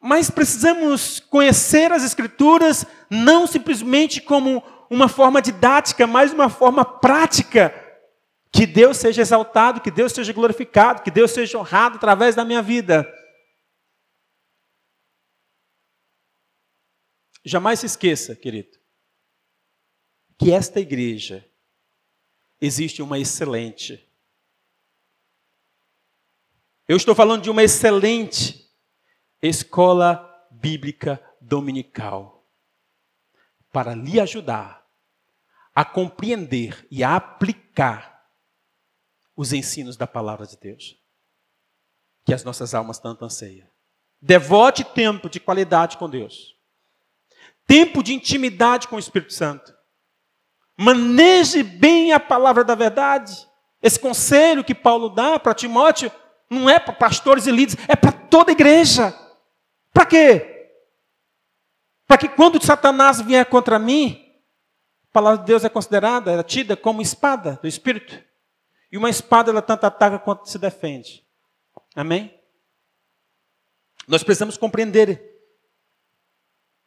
[0.00, 7.72] Mas precisamos conhecer as Escrituras não simplesmente como uma forma didática, mas uma forma prática.
[8.50, 12.62] Que Deus seja exaltado, que Deus seja glorificado, que Deus seja honrado através da minha
[12.62, 13.06] vida.
[17.44, 18.78] Jamais se esqueça, querido,
[20.38, 21.44] que esta igreja
[22.60, 24.06] existe uma excelente.
[26.86, 28.70] Eu estou falando de uma excelente
[29.40, 32.46] escola bíblica dominical
[33.70, 34.86] para lhe ajudar
[35.74, 38.28] a compreender e a aplicar
[39.36, 40.98] os ensinos da palavra de Deus
[42.28, 43.66] que as nossas almas tanto anseiam.
[44.20, 46.57] Devote tempo de qualidade com Deus.
[47.68, 49.72] Tempo de intimidade com o Espírito Santo.
[50.74, 53.46] Maneje bem a palavra da verdade.
[53.82, 56.10] Esse conselho que Paulo dá para Timóteo
[56.48, 59.14] não é para pastores e líderes, é para toda a igreja.
[59.92, 60.72] Para quê?
[62.06, 64.24] Para que quando Satanás vier contra mim,
[65.10, 68.18] a palavra de Deus é considerada, é tida como espada do Espírito.
[68.90, 71.22] E uma espada, ela tanto ataca quanto se defende.
[71.94, 72.34] Amém?
[74.06, 75.37] Nós precisamos compreender,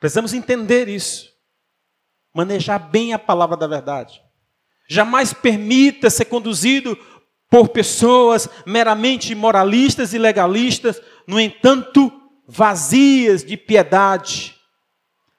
[0.02, 1.30] precisamos entender isso.
[2.34, 4.20] Manejar bem a palavra da verdade.
[4.90, 6.98] Jamais permita ser conduzido
[7.50, 12.12] por pessoas meramente moralistas e legalistas, no entanto,
[12.48, 14.56] vazias de piedade,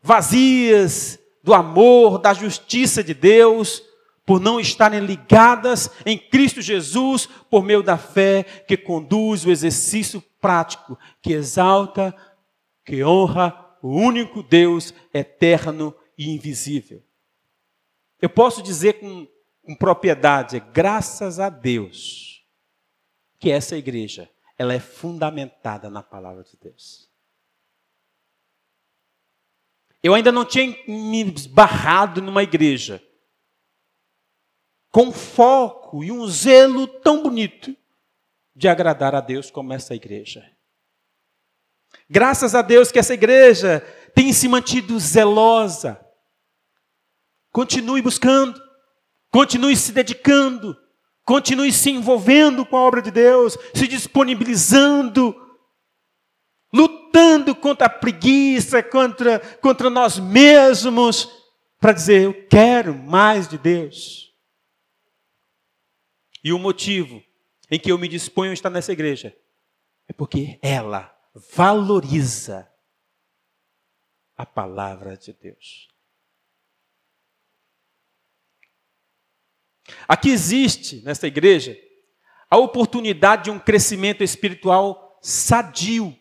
[0.01, 3.83] vazias do amor, da justiça de Deus,
[4.25, 10.23] por não estarem ligadas em Cristo Jesus por meio da fé que conduz o exercício
[10.41, 12.15] prático, que exalta,
[12.85, 17.05] que honra o único Deus eterno e invisível.
[18.21, 19.27] Eu posso dizer com,
[19.63, 22.47] com propriedade, graças a Deus,
[23.39, 27.11] que essa igreja ela é fundamentada na palavra de Deus.
[30.01, 33.03] Eu ainda não tinha me esbarrado numa igreja
[34.91, 37.75] com foco e um zelo tão bonito
[38.55, 40.52] de agradar a Deus como essa igreja.
[42.13, 43.81] Graças a Deus que essa igreja
[44.15, 45.99] tem se mantido zelosa.
[47.51, 48.61] Continue buscando,
[49.31, 50.77] continue se dedicando,
[51.25, 55.35] Continue se envolvendo com a obra de Deus, se disponibilizando,
[56.73, 61.31] lutando contra a preguiça, contra, contra nós mesmos,
[61.79, 64.33] para dizer: Eu quero mais de Deus.
[66.43, 67.23] E o motivo
[67.71, 69.35] em que eu me disponho a estar nessa igreja
[70.09, 72.71] é porque ela valoriza
[74.37, 75.89] a palavra de Deus.
[80.07, 81.77] Aqui existe, nesta igreja,
[82.51, 86.17] a oportunidade de um crescimento espiritual sadio.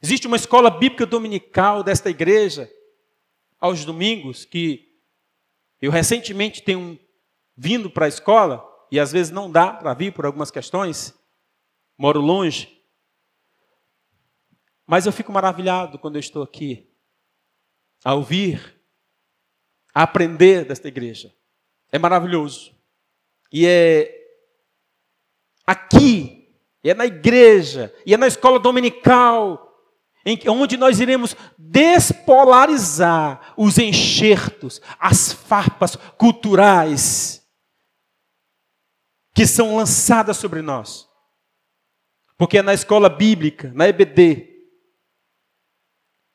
[0.00, 2.70] Existe uma escola bíblica dominical desta igreja,
[3.58, 5.00] aos domingos, que
[5.80, 6.98] eu recentemente tenho
[7.56, 11.17] vindo para a escola, e às vezes não dá para vir por algumas questões,
[11.98, 12.80] moro longe.
[14.86, 16.88] Mas eu fico maravilhado quando eu estou aqui,
[18.04, 18.78] a ouvir
[19.92, 21.34] a aprender desta igreja.
[21.90, 22.72] É maravilhoso.
[23.52, 24.14] E é
[25.66, 29.66] aqui, é na igreja, e é na escola dominical,
[30.24, 37.44] em, onde nós iremos despolarizar os enxertos, as farpas culturais
[39.34, 41.07] que são lançadas sobre nós.
[42.38, 44.48] Porque é na escola bíblica, na EBD,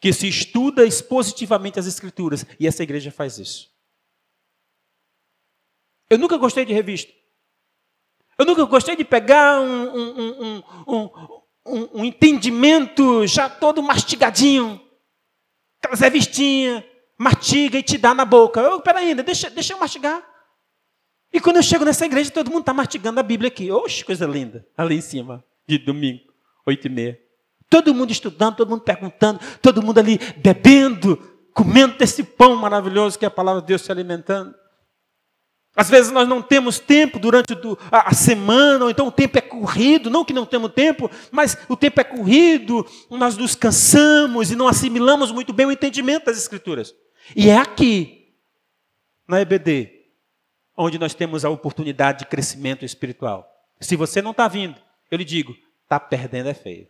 [0.01, 3.71] que se estuda expositivamente as Escrituras, e essa igreja faz isso.
[6.09, 7.11] Eu nunca gostei de revista.
[8.37, 10.63] Eu nunca gostei de pegar um, um,
[11.65, 14.81] um, um entendimento já todo mastigadinho.
[15.79, 16.83] Aquelas revistinhas,
[17.17, 18.59] mastiga e te dá na boca.
[18.59, 20.21] Eu, peraí, deixa, deixa eu mastigar.
[21.31, 23.71] E quando eu chego nessa igreja, todo mundo está mastigando a Bíblia aqui.
[23.71, 24.67] Oxe, coisa linda.
[24.75, 26.23] Ali em cima, de domingo,
[26.65, 27.19] oito e meia.
[27.69, 31.17] Todo mundo estudando, todo mundo perguntando, todo mundo ali bebendo,
[31.53, 34.53] comendo desse pão maravilhoso que é a palavra de Deus se alimentando.
[35.75, 37.57] Às vezes nós não temos tempo durante
[37.89, 41.75] a semana, ou então o tempo é corrido, não que não temos tempo, mas o
[41.75, 46.93] tempo é corrido, nós nos cansamos e não assimilamos muito bem o entendimento das Escrituras.
[47.35, 48.35] E é aqui,
[49.27, 49.89] na EBD,
[50.77, 53.49] onde nós temos a oportunidade de crescimento espiritual.
[53.81, 54.79] Se você não está vindo,
[55.13, 56.87] eu lhe digo, está perdendo é feio.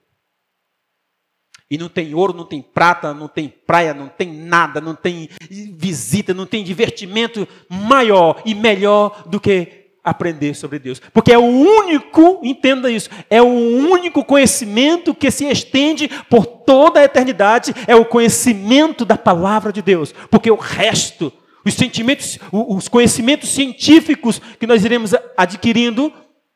[1.69, 5.27] E não tem ouro, não tem prata, não tem praia, não tem nada, não tem
[5.49, 11.01] visita, não tem divertimento maior e melhor do que aprender sobre Deus.
[11.13, 17.01] Porque é o único, entenda isso, é o único conhecimento que se estende por toda
[17.01, 20.13] a eternidade, é o conhecimento da palavra de Deus.
[20.31, 21.29] Porque o resto,
[21.65, 26.13] os sentimentos, os conhecimentos científicos que nós iremos adquirindo,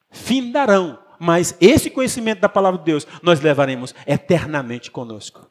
[0.09, 5.49] findarão mas esse conhecimento da palavra de Deus nós levaremos eternamente conosco.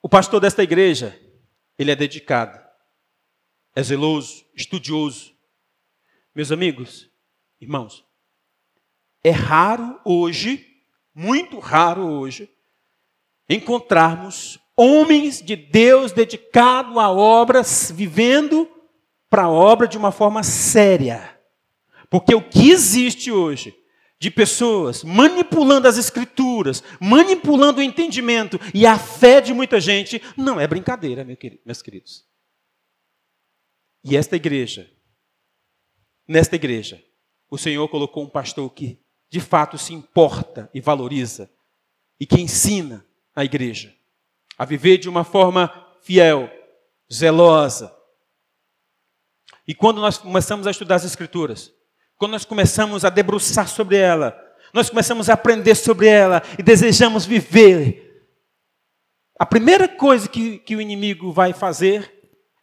[0.00, 1.18] O pastor desta igreja,
[1.76, 2.58] ele é dedicado,
[3.74, 5.36] é zeloso, estudioso.
[6.34, 7.10] Meus amigos,
[7.60, 8.04] irmãos,
[9.22, 10.66] é raro hoje,
[11.14, 12.48] muito raro hoje,
[13.48, 18.70] encontrarmos homens de Deus dedicados a obras, vivendo
[19.28, 21.38] para a obra de uma forma séria.
[22.10, 23.74] Porque o que existe hoje
[24.18, 30.58] de pessoas manipulando as escrituras, manipulando o entendimento e a fé de muita gente, não
[30.58, 32.26] é brincadeira, meus queridos.
[34.02, 34.90] E esta igreja,
[36.26, 37.02] nesta igreja,
[37.50, 39.00] o Senhor colocou um pastor que
[39.30, 41.50] de fato se importa e valoriza
[42.18, 43.94] e que ensina a igreja
[44.56, 45.70] a viver de uma forma
[46.02, 46.50] fiel,
[47.12, 47.94] zelosa,
[49.68, 51.70] e quando nós começamos a estudar as Escrituras,
[52.16, 54.34] quando nós começamos a debruçar sobre ela,
[54.72, 58.08] nós começamos a aprender sobre ela e desejamos viver,
[59.38, 62.12] a primeira coisa que, que o inimigo vai fazer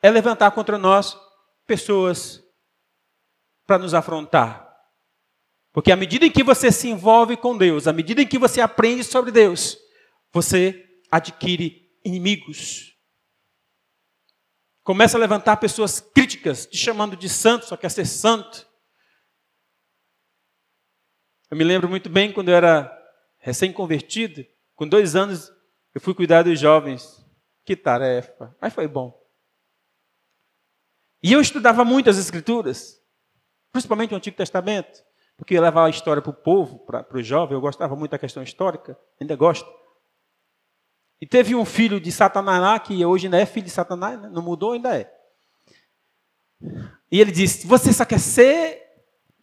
[0.02, 1.18] é levantar contra nós
[1.66, 2.44] pessoas
[3.66, 4.66] para nos afrontar.
[5.72, 8.62] Porque à medida em que você se envolve com Deus, à medida em que você
[8.62, 9.78] aprende sobre Deus,
[10.34, 12.95] você adquire inimigos.
[14.86, 18.70] Começa a levantar pessoas críticas, te chamando de santo, só quer ser santo.
[21.50, 22.96] Eu me lembro muito bem quando eu era
[23.40, 25.52] recém-convertido, com dois anos,
[25.92, 27.26] eu fui cuidar dos jovens.
[27.66, 29.20] Que tarefa, mas foi bom.
[31.24, 33.02] E eu estudava muito as Escrituras,
[33.72, 35.04] principalmente o Antigo Testamento,
[35.36, 38.12] porque eu levava a história para o povo, para, para o jovem, eu gostava muito
[38.12, 39.68] da questão histórica, ainda gosto.
[41.26, 44.30] E teve um filho de Satanás que hoje ainda é filho de Satanás, né?
[44.32, 45.12] não mudou, ainda é.
[47.12, 48.80] E ele disse: Você só quer ser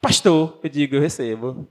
[0.01, 0.61] pastor?
[0.62, 1.68] Eu digo: Eu recebo.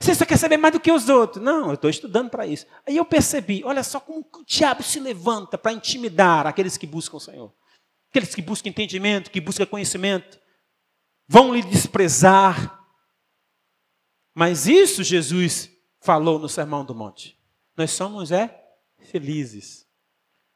[0.00, 1.44] Você só quer saber mais do que os outros?
[1.44, 2.64] Não, eu estou estudando para isso.
[2.86, 7.18] Aí eu percebi: olha só como o diabo se levanta para intimidar aqueles que buscam
[7.18, 7.52] o Senhor.
[8.08, 10.40] Aqueles que buscam entendimento, que buscam conhecimento.
[11.28, 12.82] Vão lhe desprezar.
[14.34, 17.37] Mas isso Jesus falou no Sermão do Monte.
[17.78, 18.60] Nós somos é
[18.98, 19.86] felizes.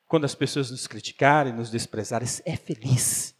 [0.08, 3.32] Quando as pessoas nos criticarem, nos desprezarem, é feliz.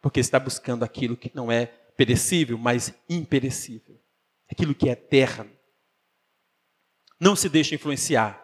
[0.00, 4.00] Porque está buscando aquilo que não é perecível, mas imperecível.
[4.48, 5.50] Aquilo que é eterno.
[7.18, 8.40] Não se deixe influenciar.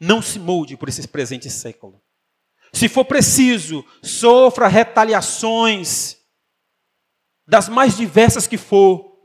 [0.00, 2.02] Não se molde por esse presente século.
[2.72, 6.18] Se for preciso, sofra retaliações
[7.46, 9.16] das mais diversas que for,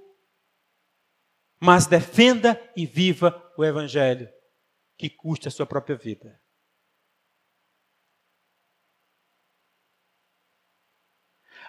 [1.60, 4.33] mas defenda e viva o Evangelho
[5.04, 6.42] que custe a sua própria vida.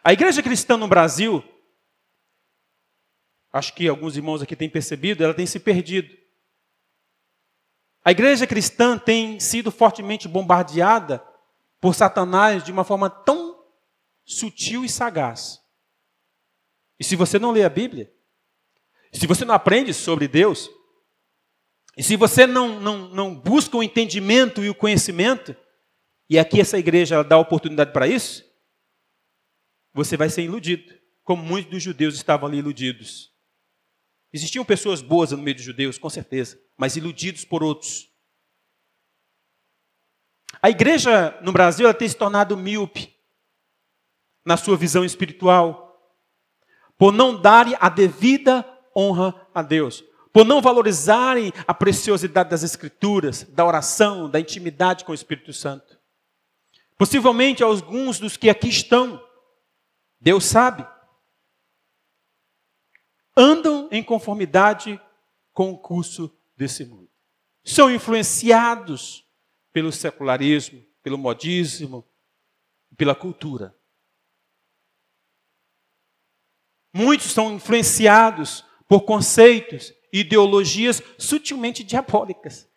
[0.04, 1.42] A igreja cristã no Brasil,
[3.52, 6.16] acho que alguns irmãos aqui têm percebido, ela tem se perdido.
[8.04, 11.18] A igreja cristã tem sido fortemente bombardeada
[11.80, 13.66] por Satanás de uma forma tão
[14.24, 15.60] sutil e sagaz.
[17.00, 18.14] E se você não lê a Bíblia,
[19.12, 20.70] se você não aprende sobre Deus,
[21.96, 25.56] e se você não, não, não busca o entendimento e o conhecimento,
[26.28, 28.44] e aqui essa igreja dá oportunidade para isso,
[29.92, 30.92] você vai ser iludido,
[31.22, 33.32] como muitos dos judeus estavam ali iludidos.
[34.32, 38.10] Existiam pessoas boas no meio dos judeus, com certeza, mas iludidos por outros.
[40.60, 43.14] A igreja no Brasil tem se tornado míope
[44.44, 45.84] na sua visão espiritual,
[46.98, 48.66] por não dar a devida
[48.96, 50.02] honra a Deus
[50.34, 55.96] por não valorizarem a preciosidade das Escrituras, da oração, da intimidade com o Espírito Santo.
[56.98, 59.24] Possivelmente alguns dos que aqui estão,
[60.20, 60.84] Deus sabe.
[63.36, 65.00] andam em conformidade
[65.52, 67.08] com o curso desse mundo.
[67.62, 69.24] São influenciados
[69.72, 72.04] pelo secularismo, pelo modismo,
[72.96, 73.72] pela cultura.
[76.92, 82.68] Muitos são influenciados por conceitos, ideologias sutilmente diabólicas.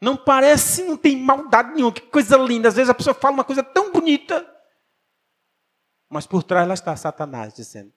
[0.00, 2.68] Não parece, não tem maldade nenhuma, que coisa linda.
[2.68, 4.44] Às vezes a pessoa fala uma coisa tão bonita,
[6.08, 7.92] mas por trás lá está Satanás dizendo: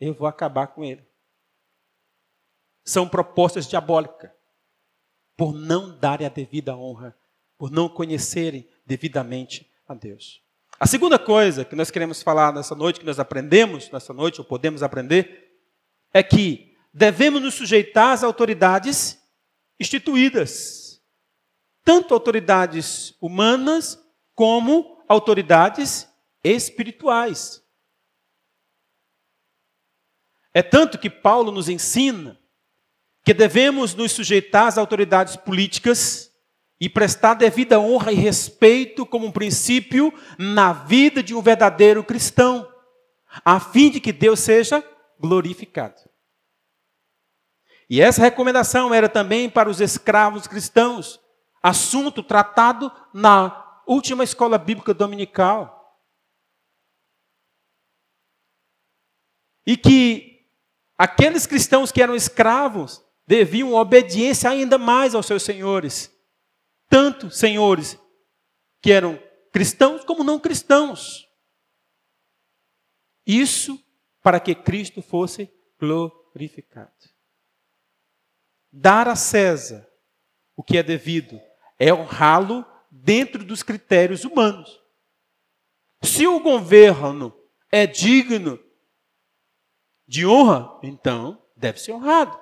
[0.00, 1.06] Eu vou acabar com ele.
[2.84, 4.30] São propostas diabólicas,
[5.36, 7.16] por não darem a devida honra,
[7.56, 10.42] por não conhecerem devidamente a Deus.
[10.80, 14.44] A segunda coisa que nós queremos falar nessa noite, que nós aprendemos nessa noite, ou
[14.44, 15.60] podemos aprender,
[16.12, 19.20] é que devemos nos sujeitar às autoridades
[19.78, 21.00] instituídas,
[21.84, 23.98] tanto autoridades humanas
[24.34, 26.08] como autoridades
[26.42, 27.62] espirituais.
[30.52, 32.38] É tanto que Paulo nos ensina
[33.24, 36.30] que devemos nos sujeitar às autoridades políticas
[36.80, 42.66] e prestar devida honra e respeito como um princípio na vida de um verdadeiro cristão,
[43.44, 44.82] a fim de que Deus seja
[45.18, 46.09] glorificado.
[47.90, 51.20] E essa recomendação era também para os escravos cristãos,
[51.60, 55.76] assunto tratado na última escola bíblica dominical.
[59.66, 60.46] E que
[60.96, 66.10] aqueles cristãos que eram escravos deviam obediência ainda mais aos seus senhores
[66.90, 67.96] tanto senhores
[68.82, 69.16] que eram
[69.52, 71.24] cristãos como não cristãos.
[73.24, 73.78] Isso
[74.20, 77.09] para que Cristo fosse glorificado.
[78.72, 79.86] Dar a César
[80.56, 81.40] o que é devido
[81.78, 84.80] é honrá-lo dentro dos critérios humanos.
[86.02, 87.34] Se o governo
[87.70, 88.58] é digno
[90.06, 92.38] de honra, então deve ser honrado.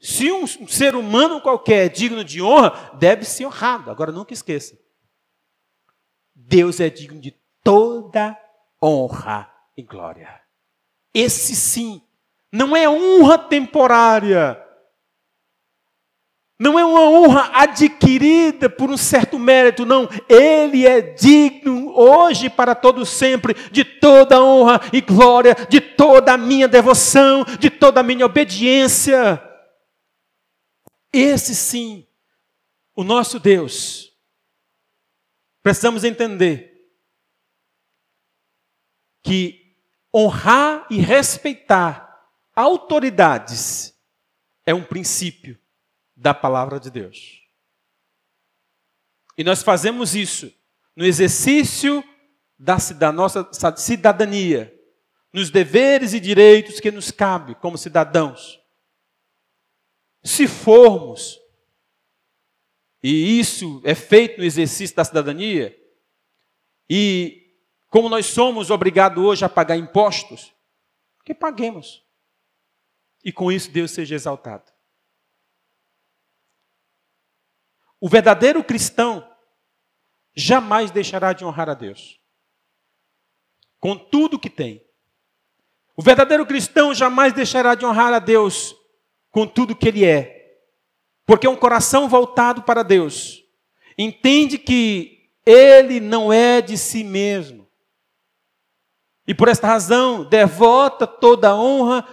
[0.00, 3.90] Se um ser humano qualquer é digno de honra, deve ser honrado.
[3.90, 4.78] Agora nunca esqueça.
[6.34, 8.38] Deus é digno de toda
[8.82, 10.42] honra e glória.
[11.14, 12.02] Esse sim,
[12.52, 14.65] não é honra temporária.
[16.58, 20.08] Não é uma honra adquirida por um certo mérito, não.
[20.26, 26.38] Ele é digno hoje para todo sempre de toda honra e glória, de toda a
[26.38, 29.42] minha devoção, de toda a minha obediência.
[31.12, 32.06] Esse sim,
[32.94, 34.14] o nosso Deus.
[35.62, 36.72] Precisamos entender
[39.22, 39.76] que
[40.14, 43.94] honrar e respeitar autoridades
[44.64, 45.58] é um princípio
[46.16, 47.42] da palavra de Deus.
[49.36, 50.52] E nós fazemos isso
[50.96, 52.02] no exercício
[52.58, 53.46] da, da, nossa
[53.76, 54.72] cidadania,
[55.30, 58.58] nos deveres e direitos que nos cabe como cidadãos.
[60.24, 61.38] Se formos,
[63.02, 65.78] e isso é feito no exercício da cidadania,
[66.88, 67.46] e
[67.88, 70.54] como nós somos obrigados hoje a pagar impostos,
[71.24, 72.02] que paguemos.
[73.22, 74.75] E com isso Deus seja exaltado.
[78.06, 79.28] O verdadeiro cristão
[80.32, 82.20] jamais deixará de honrar a Deus.
[83.80, 84.80] Com tudo que tem.
[85.96, 88.76] O verdadeiro cristão jamais deixará de honrar a Deus
[89.32, 90.56] com tudo que ele é.
[91.26, 93.42] Porque é um coração voltado para Deus.
[93.98, 97.66] Entende que ele não é de si mesmo.
[99.26, 102.06] E por esta razão, devota toda a honra,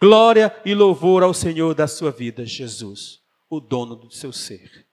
[0.00, 3.20] glória e louvor ao Senhor da sua vida, Jesus,
[3.50, 4.85] o dono do seu ser.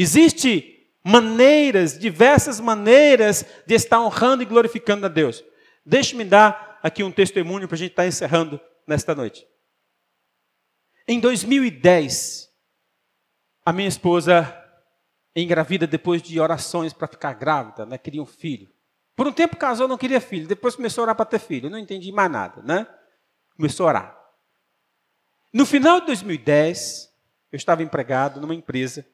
[0.00, 5.42] Existe maneiras, diversas maneiras de estar honrando e glorificando a Deus.
[5.84, 9.44] Deixe-me dar aqui um testemunho para a gente estar encerrando nesta noite.
[11.08, 12.48] Em 2010,
[13.66, 14.54] a minha esposa
[15.34, 17.98] engravida depois de orações para ficar grávida, né?
[17.98, 18.70] Queria um filho.
[19.16, 20.46] Por um tempo casou, não queria filho.
[20.46, 21.68] Depois começou a orar para ter filho.
[21.68, 22.86] não entendi mais nada, né?
[23.56, 24.18] Começou a orar.
[25.52, 27.12] No final de 2010,
[27.50, 29.04] eu estava empregado numa empresa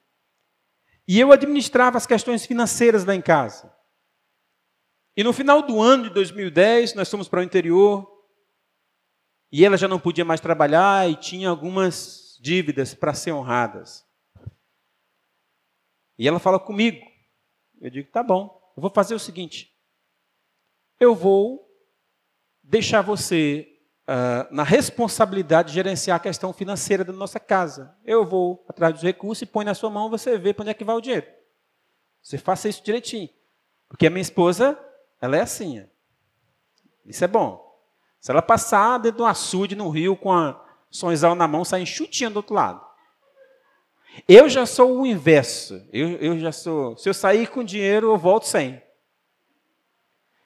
[1.07, 3.75] e eu administrava as questões financeiras lá em casa.
[5.17, 8.11] E no final do ano de 2010, nós fomos para o interior
[9.53, 14.05] e ela já não podia mais trabalhar e tinha algumas dívidas para ser honradas.
[16.19, 17.05] E ela fala comigo.
[17.81, 19.73] Eu digo: tá bom, eu vou fazer o seguinte.
[20.99, 21.69] Eu vou
[22.63, 23.74] deixar você
[24.09, 27.95] uh, na responsabilidade de gerenciar a questão financeira da nossa casa.
[28.05, 30.75] Eu vou atrás dos recursos e põe na sua mão, você vê para onde é
[30.75, 31.27] que vai o dinheiro.
[32.23, 33.29] Você faça isso direitinho.
[33.89, 34.79] Porque a minha esposa,
[35.21, 35.87] ela é assim.
[37.05, 37.63] Isso é bom.
[38.21, 40.59] Se ela passar dentro de um açude no rio com a
[40.91, 42.85] sonzal na mão, sai chutinha do outro lado.
[44.27, 45.87] Eu já sou o inverso.
[45.93, 46.97] Eu, eu já sou.
[46.97, 48.83] Se eu sair com dinheiro, eu volto sem.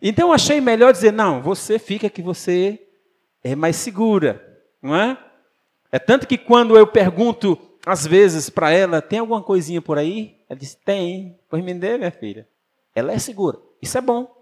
[0.01, 2.88] Então achei melhor dizer, não, você fica que você
[3.53, 5.19] é mais segura, não é?
[5.91, 10.39] É tanto que quando eu pergunto, às vezes, para ela, tem alguma coisinha por aí?
[10.49, 11.39] Ela diz, tem.
[11.49, 12.47] Pois me dê, minha filha.
[12.95, 13.59] Ela é segura.
[13.81, 14.37] Isso é bom.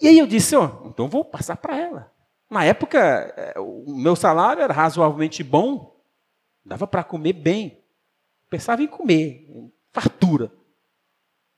[0.00, 2.12] E aí eu disse, ó, oh, então vou passar para ela.
[2.50, 6.00] Na época, é, o meu salário era razoavelmente bom,
[6.64, 7.82] dava para comer bem.
[8.48, 9.46] Pensava em comer,
[9.92, 10.50] fartura.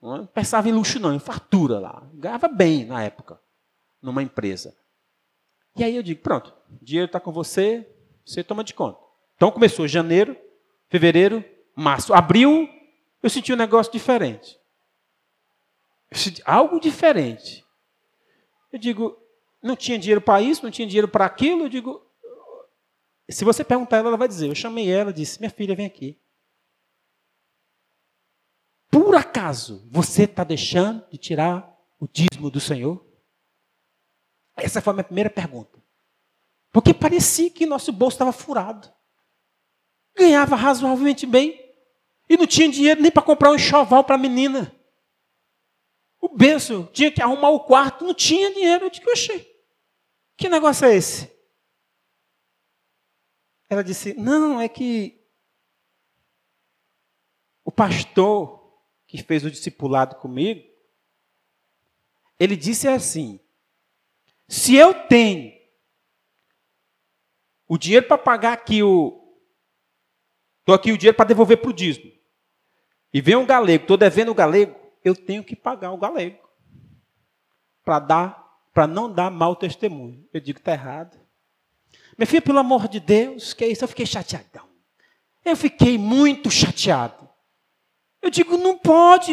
[0.01, 2.09] Não pensava em luxo, não, em fartura lá.
[2.14, 3.41] Ganhava bem na época,
[4.01, 4.74] numa empresa.
[5.76, 7.88] E aí eu digo: pronto, o dinheiro está com você,
[8.24, 9.00] você toma de conta.
[9.36, 10.36] Então começou janeiro,
[10.88, 11.44] fevereiro,
[11.74, 12.12] março.
[12.12, 12.68] Abril,
[13.22, 14.58] eu senti um negócio diferente.
[16.44, 17.64] algo diferente.
[18.72, 19.16] Eu digo:
[19.62, 21.64] não tinha dinheiro para isso, não tinha dinheiro para aquilo.
[21.64, 22.06] Eu digo:
[23.28, 24.48] se você perguntar ela, ela vai dizer.
[24.48, 26.18] Eu chamei ela disse: minha filha, vem aqui.
[28.90, 33.09] Por acaso você está deixando de tirar o dízimo do Senhor?
[34.62, 35.82] Essa foi a minha primeira pergunta.
[36.72, 38.92] Porque parecia que nosso bolso estava furado.
[40.16, 41.58] Ganhava razoavelmente bem.
[42.28, 44.74] E não tinha dinheiro nem para comprar um enxoval para a menina.
[46.20, 48.84] O berço tinha que arrumar o quarto, não tinha dinheiro.
[48.84, 49.46] Eu disse, oxê,
[50.36, 51.30] que negócio é esse?
[53.68, 55.20] Ela disse, não, é que
[57.64, 58.61] o pastor
[59.06, 60.68] que fez o discipulado comigo,
[62.38, 63.40] ele disse assim:
[64.51, 65.53] se eu tenho
[67.68, 69.16] o dinheiro para pagar aqui o.
[70.59, 72.11] Estou aqui o dinheiro para devolver para o dízimo.
[73.14, 74.74] E vem um galego, estou devendo o galego,
[75.05, 76.40] eu tenho que pagar o galego.
[77.84, 80.28] Para dar, para não dar mau testemunho.
[80.32, 81.16] Eu digo, está errado.
[82.18, 83.84] Minha filha, pelo amor de Deus, que é isso?
[83.84, 84.68] Eu fiquei chateadão.
[85.44, 87.28] Eu fiquei muito chateado.
[88.20, 89.32] Eu digo, não pode,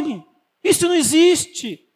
[0.64, 1.87] isso não existe.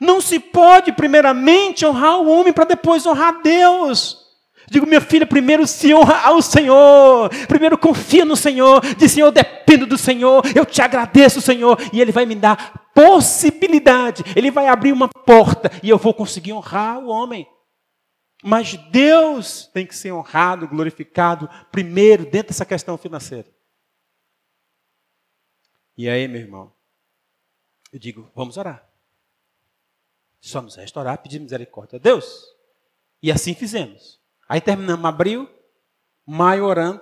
[0.00, 4.24] Não se pode, primeiramente, honrar o homem para depois honrar Deus.
[4.70, 9.32] Digo, minha filha, primeiro se honra ao Senhor, primeiro confia no Senhor, diz, Senhor, eu
[9.32, 14.68] dependo do Senhor, eu te agradeço, Senhor, e Ele vai me dar possibilidade, Ele vai
[14.68, 17.46] abrir uma porta e eu vou conseguir honrar o homem.
[18.42, 23.48] Mas Deus tem que ser honrado, glorificado, primeiro, dentro dessa questão financeira.
[25.96, 26.72] E aí, meu irmão,
[27.92, 28.86] eu digo, vamos orar.
[30.44, 32.44] Só nos resta orar, pedir misericórdia a Deus.
[33.22, 34.20] E assim fizemos.
[34.46, 35.48] Aí terminamos abril,
[36.26, 37.00] maio orando.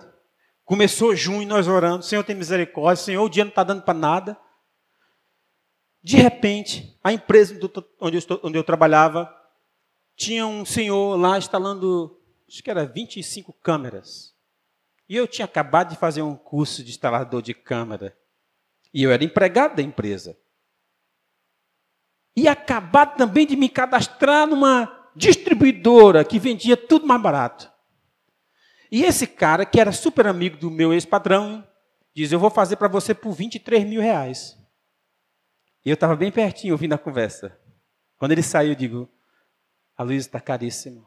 [0.65, 2.05] Começou junho nós orando.
[2.05, 3.03] Senhor tem misericórdia.
[3.03, 4.39] Senhor, o dia não está dando para nada.
[6.01, 7.59] De repente, a empresa
[8.01, 9.29] onde eu, estou, onde eu trabalhava
[10.15, 12.17] tinha um senhor lá instalando,
[12.49, 14.37] acho que era 25 câmeras.
[15.09, 18.17] E eu tinha acabado de fazer um curso de instalador de câmera.
[18.95, 20.39] E eu era empregado da empresa.
[22.37, 27.71] E acabado também de me cadastrar numa distribuidora que vendia tudo mais barato.
[28.91, 31.67] E esse cara, que era super amigo do meu ex-padrão,
[32.15, 34.59] diz: Eu vou fazer para você por 23 mil reais.
[35.85, 37.59] E eu estava bem pertinho ouvindo a conversa.
[38.17, 39.09] Quando ele saiu, eu digo:
[39.97, 41.07] A Luísa está caríssimo.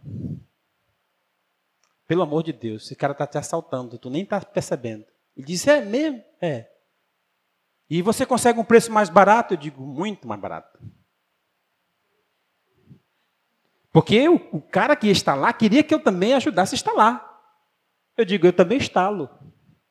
[2.07, 5.05] Pelo amor de Deus, esse cara está te assaltando, tu nem está percebendo.
[5.36, 6.23] Ele disse: É mesmo?
[6.41, 6.69] É.
[7.89, 9.53] E você consegue um preço mais barato?
[9.53, 10.80] Eu digo, muito mais barato.
[13.96, 17.26] Porque o, o cara que ia instalar queria que eu também ajudasse a instalar.
[18.18, 19.30] Eu digo, eu também instalo.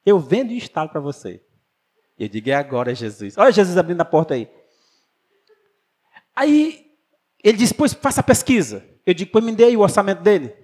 [0.04, 1.42] Eu vendo e instalo para você.
[2.18, 3.38] Eu digo, é agora, Jesus.
[3.38, 4.46] Olha Jesus abrindo a porta aí.
[6.36, 6.84] Aí
[7.42, 8.84] ele disse, pois faça a pesquisa.
[9.06, 10.54] Eu digo, pois me dê aí o orçamento dele.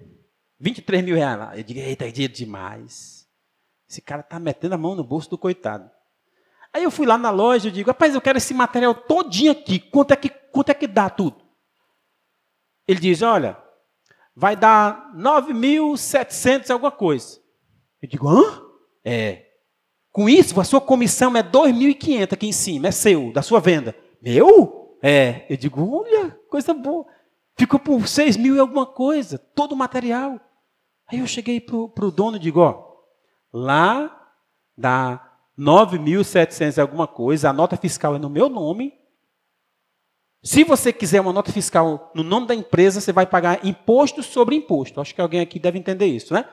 [0.59, 1.57] 23 mil reais lá.
[1.57, 3.27] Eu digo, eita, é dinheiro demais.
[3.89, 5.89] Esse cara está metendo a mão no bolso do coitado.
[6.71, 9.79] Aí eu fui lá na loja e digo, rapaz, eu quero esse material todinho aqui.
[9.79, 11.40] Quanto é que, quanto é que dá tudo?
[12.91, 13.57] Ele diz, olha,
[14.35, 17.39] vai dar 9.700 alguma coisa.
[18.01, 18.61] Eu digo, hã?
[19.03, 19.45] É.
[20.11, 23.95] Com isso, a sua comissão é 2.500 aqui em cima, é seu, da sua venda.
[24.21, 24.97] Meu?
[25.01, 25.45] É.
[25.49, 27.05] Eu digo, olha, coisa boa.
[27.57, 30.37] Ficou por 6 mil e alguma coisa, todo o material.
[31.07, 32.91] Aí eu cheguei para o dono e digo, ó,
[33.53, 34.33] lá
[34.77, 38.93] dá 9.700 alguma coisa, a nota fiscal é no meu nome.
[40.43, 44.55] Se você quiser uma nota fiscal no nome da empresa, você vai pagar imposto sobre
[44.55, 44.99] imposto.
[44.99, 46.45] Acho que alguém aqui deve entender isso, né?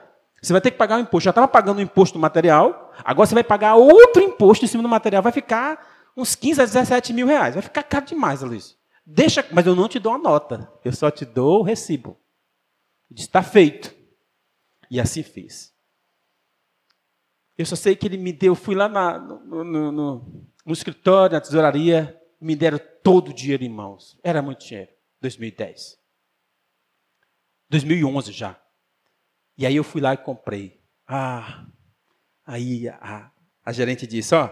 [0.42, 1.24] Você vai ter que pagar o imposto.
[1.24, 4.82] Já estava pagando o imposto do material, agora você vai pagar outro imposto em cima
[4.82, 5.22] do material.
[5.22, 7.54] Vai ficar uns 15 a 17 mil reais.
[7.54, 8.76] Vai ficar caro demais, Luiz.
[9.04, 10.70] Deixa, mas eu não te dou a nota.
[10.84, 12.18] Eu só te dou o recibo.
[13.16, 13.94] Está feito.
[14.90, 15.72] E assim fiz.
[17.56, 21.34] Eu só sei que ele me deu, fui lá na, no, no, no, no escritório,
[21.34, 22.78] na tesouraria, me deram
[23.08, 24.18] todo o dinheiro em mãos.
[24.22, 24.90] Era muito dinheiro.
[25.22, 25.98] 2010.
[27.70, 28.60] 2011 já.
[29.56, 30.78] E aí eu fui lá e comprei.
[31.06, 31.66] Ah,
[32.46, 33.30] aí a,
[33.64, 34.50] a gerente disse: Ó,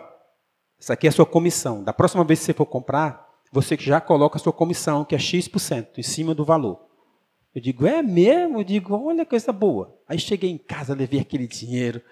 [0.80, 1.84] essa aqui é a sua comissão.
[1.84, 5.18] Da próxima vez que você for comprar, você já coloca a sua comissão, que é
[5.18, 6.86] X% em cima do valor.
[7.54, 8.60] Eu digo, é mesmo?
[8.60, 9.98] Eu digo, olha coisa boa.
[10.08, 12.02] Aí cheguei em casa, levei aquele dinheiro,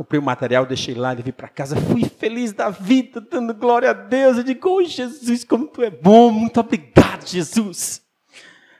[0.00, 3.92] comprei o material, deixei lá, levei para casa, fui feliz da vida, dando glória a
[3.92, 4.38] Deus.
[4.38, 8.00] Eu digo, oh Jesus, como tu é bom, muito obrigado, Jesus.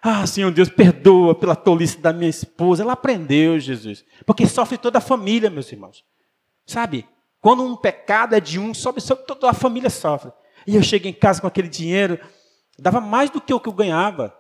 [0.00, 2.82] Ah, Senhor Deus, perdoa pela tolice da minha esposa.
[2.82, 4.02] Ela aprendeu, Jesus.
[4.24, 6.02] Porque sofre toda a família, meus irmãos.
[6.64, 7.06] Sabe?
[7.38, 10.32] Quando um pecado é de um, sobe, sobe toda a família sofre.
[10.66, 12.18] E eu cheguei em casa com aquele dinheiro,
[12.78, 14.34] dava mais do que o que eu ganhava.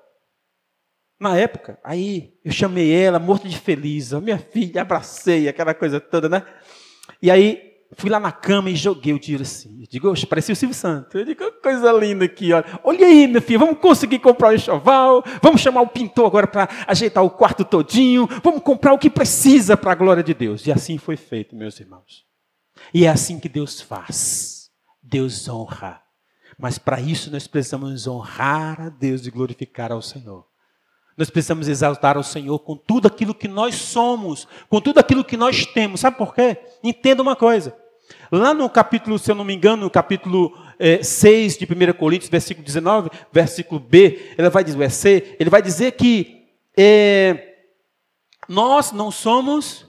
[1.20, 6.30] Na época, aí eu chamei ela, morto de feliz, minha filha, abracei, aquela coisa toda,
[6.30, 6.42] né?
[7.20, 9.82] E aí fui lá na cama e joguei o dinheiro assim.
[9.82, 11.14] Eu digo, parecia o Silvio Santos.
[11.14, 12.64] Eu digo, coisa linda aqui, olha.
[12.82, 16.66] Olha aí, meu filho, vamos conseguir comprar o enxoval, vamos chamar o pintor agora para
[16.86, 20.66] ajeitar o quarto todinho, vamos comprar o que precisa para a glória de Deus.
[20.66, 22.24] E assim foi feito, meus irmãos.
[22.94, 24.70] E é assim que Deus faz.
[25.02, 26.00] Deus honra.
[26.58, 30.49] Mas para isso nós precisamos honrar a Deus e glorificar ao Senhor.
[31.20, 35.36] Nós precisamos exaltar ao Senhor com tudo aquilo que nós somos, com tudo aquilo que
[35.36, 36.00] nós temos.
[36.00, 36.56] Sabe por quê?
[36.82, 37.76] Entenda uma coisa.
[38.32, 42.30] Lá no capítulo, se eu não me engano, no capítulo é, 6 de 1 Coríntios,
[42.30, 47.56] versículo 19, versículo B, ele vai dizer, C, ele vai dizer que é,
[48.48, 49.88] nós não somos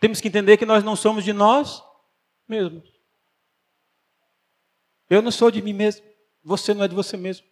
[0.00, 1.84] temos que entender que nós não somos de nós
[2.48, 2.90] mesmos.
[5.10, 6.06] Eu não sou de mim mesmo.
[6.42, 7.46] Você não é de você mesmo.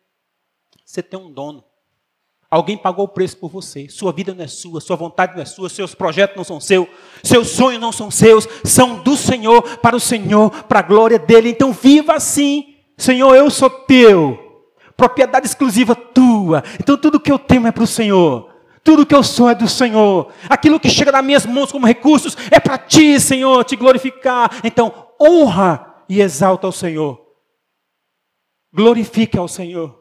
[0.82, 1.62] Você tem um dono.
[2.50, 3.88] Alguém pagou o preço por você.
[3.90, 6.88] Sua vida não é sua, sua vontade não é sua, seus projetos não são seus,
[7.22, 11.50] seus sonhos não são seus, são do Senhor, para o Senhor, para a glória dele.
[11.50, 12.76] Então viva assim.
[12.96, 14.64] Senhor, eu sou teu.
[14.96, 16.64] Propriedade exclusiva tua.
[16.80, 18.48] Então tudo que eu tenho é para o Senhor.
[18.82, 20.32] Tudo que eu sou é do Senhor.
[20.48, 24.60] Aquilo que chega nas minhas mãos como recursos é para ti, Senhor, te glorificar.
[24.64, 27.20] Então, honra e exalta ao Senhor.
[28.72, 29.97] Glorifique ao Senhor.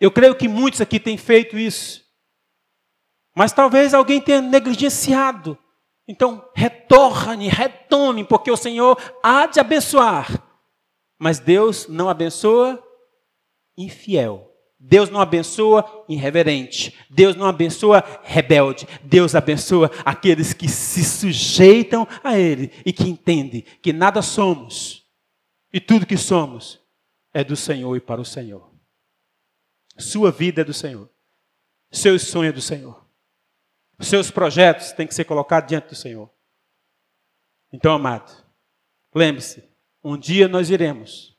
[0.00, 2.02] Eu creio que muitos aqui têm feito isso.
[3.36, 5.58] Mas talvez alguém tenha negligenciado.
[6.08, 10.42] Então, retorne, retome, porque o Senhor há de abençoar.
[11.18, 12.82] Mas Deus não abençoa
[13.76, 14.50] infiel.
[14.82, 16.96] Deus não abençoa irreverente.
[17.10, 18.88] Deus não abençoa rebelde.
[19.04, 25.04] Deus abençoa aqueles que se sujeitam a Ele e que entendem que nada somos
[25.72, 26.80] e tudo que somos
[27.32, 28.69] é do Senhor e para o Senhor.
[29.98, 31.10] Sua vida é do Senhor.
[31.90, 33.06] Seus sonhos é do Senhor.
[34.00, 36.30] Seus projetos têm que ser colocados diante do Senhor.
[37.72, 38.32] Então, amado,
[39.14, 39.62] lembre-se:
[40.02, 41.36] um dia nós iremos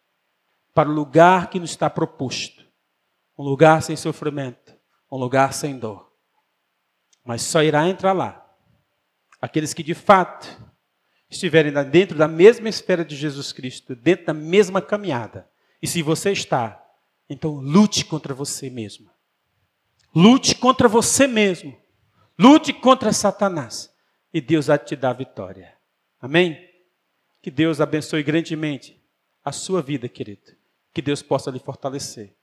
[0.74, 2.62] para o lugar que nos está proposto
[3.42, 4.74] um lugar sem sofrimento,
[5.12, 6.12] um lugar sem dor.
[7.24, 8.38] Mas só irá entrar lá
[9.42, 10.48] aqueles que de fato
[11.28, 15.50] estiverem dentro da mesma esfera de Jesus Cristo, dentro da mesma caminhada.
[15.82, 16.81] E se você está,
[17.32, 19.10] então lute contra você mesmo.
[20.14, 21.78] Lute contra você mesmo.
[22.38, 23.90] Lute contra Satanás.
[24.34, 25.74] E Deus vai te dar vitória.
[26.20, 26.70] Amém?
[27.42, 29.02] Que Deus abençoe grandemente
[29.46, 30.52] a sua vida, querido.
[30.94, 32.36] Que Deus possa lhe fortalecer.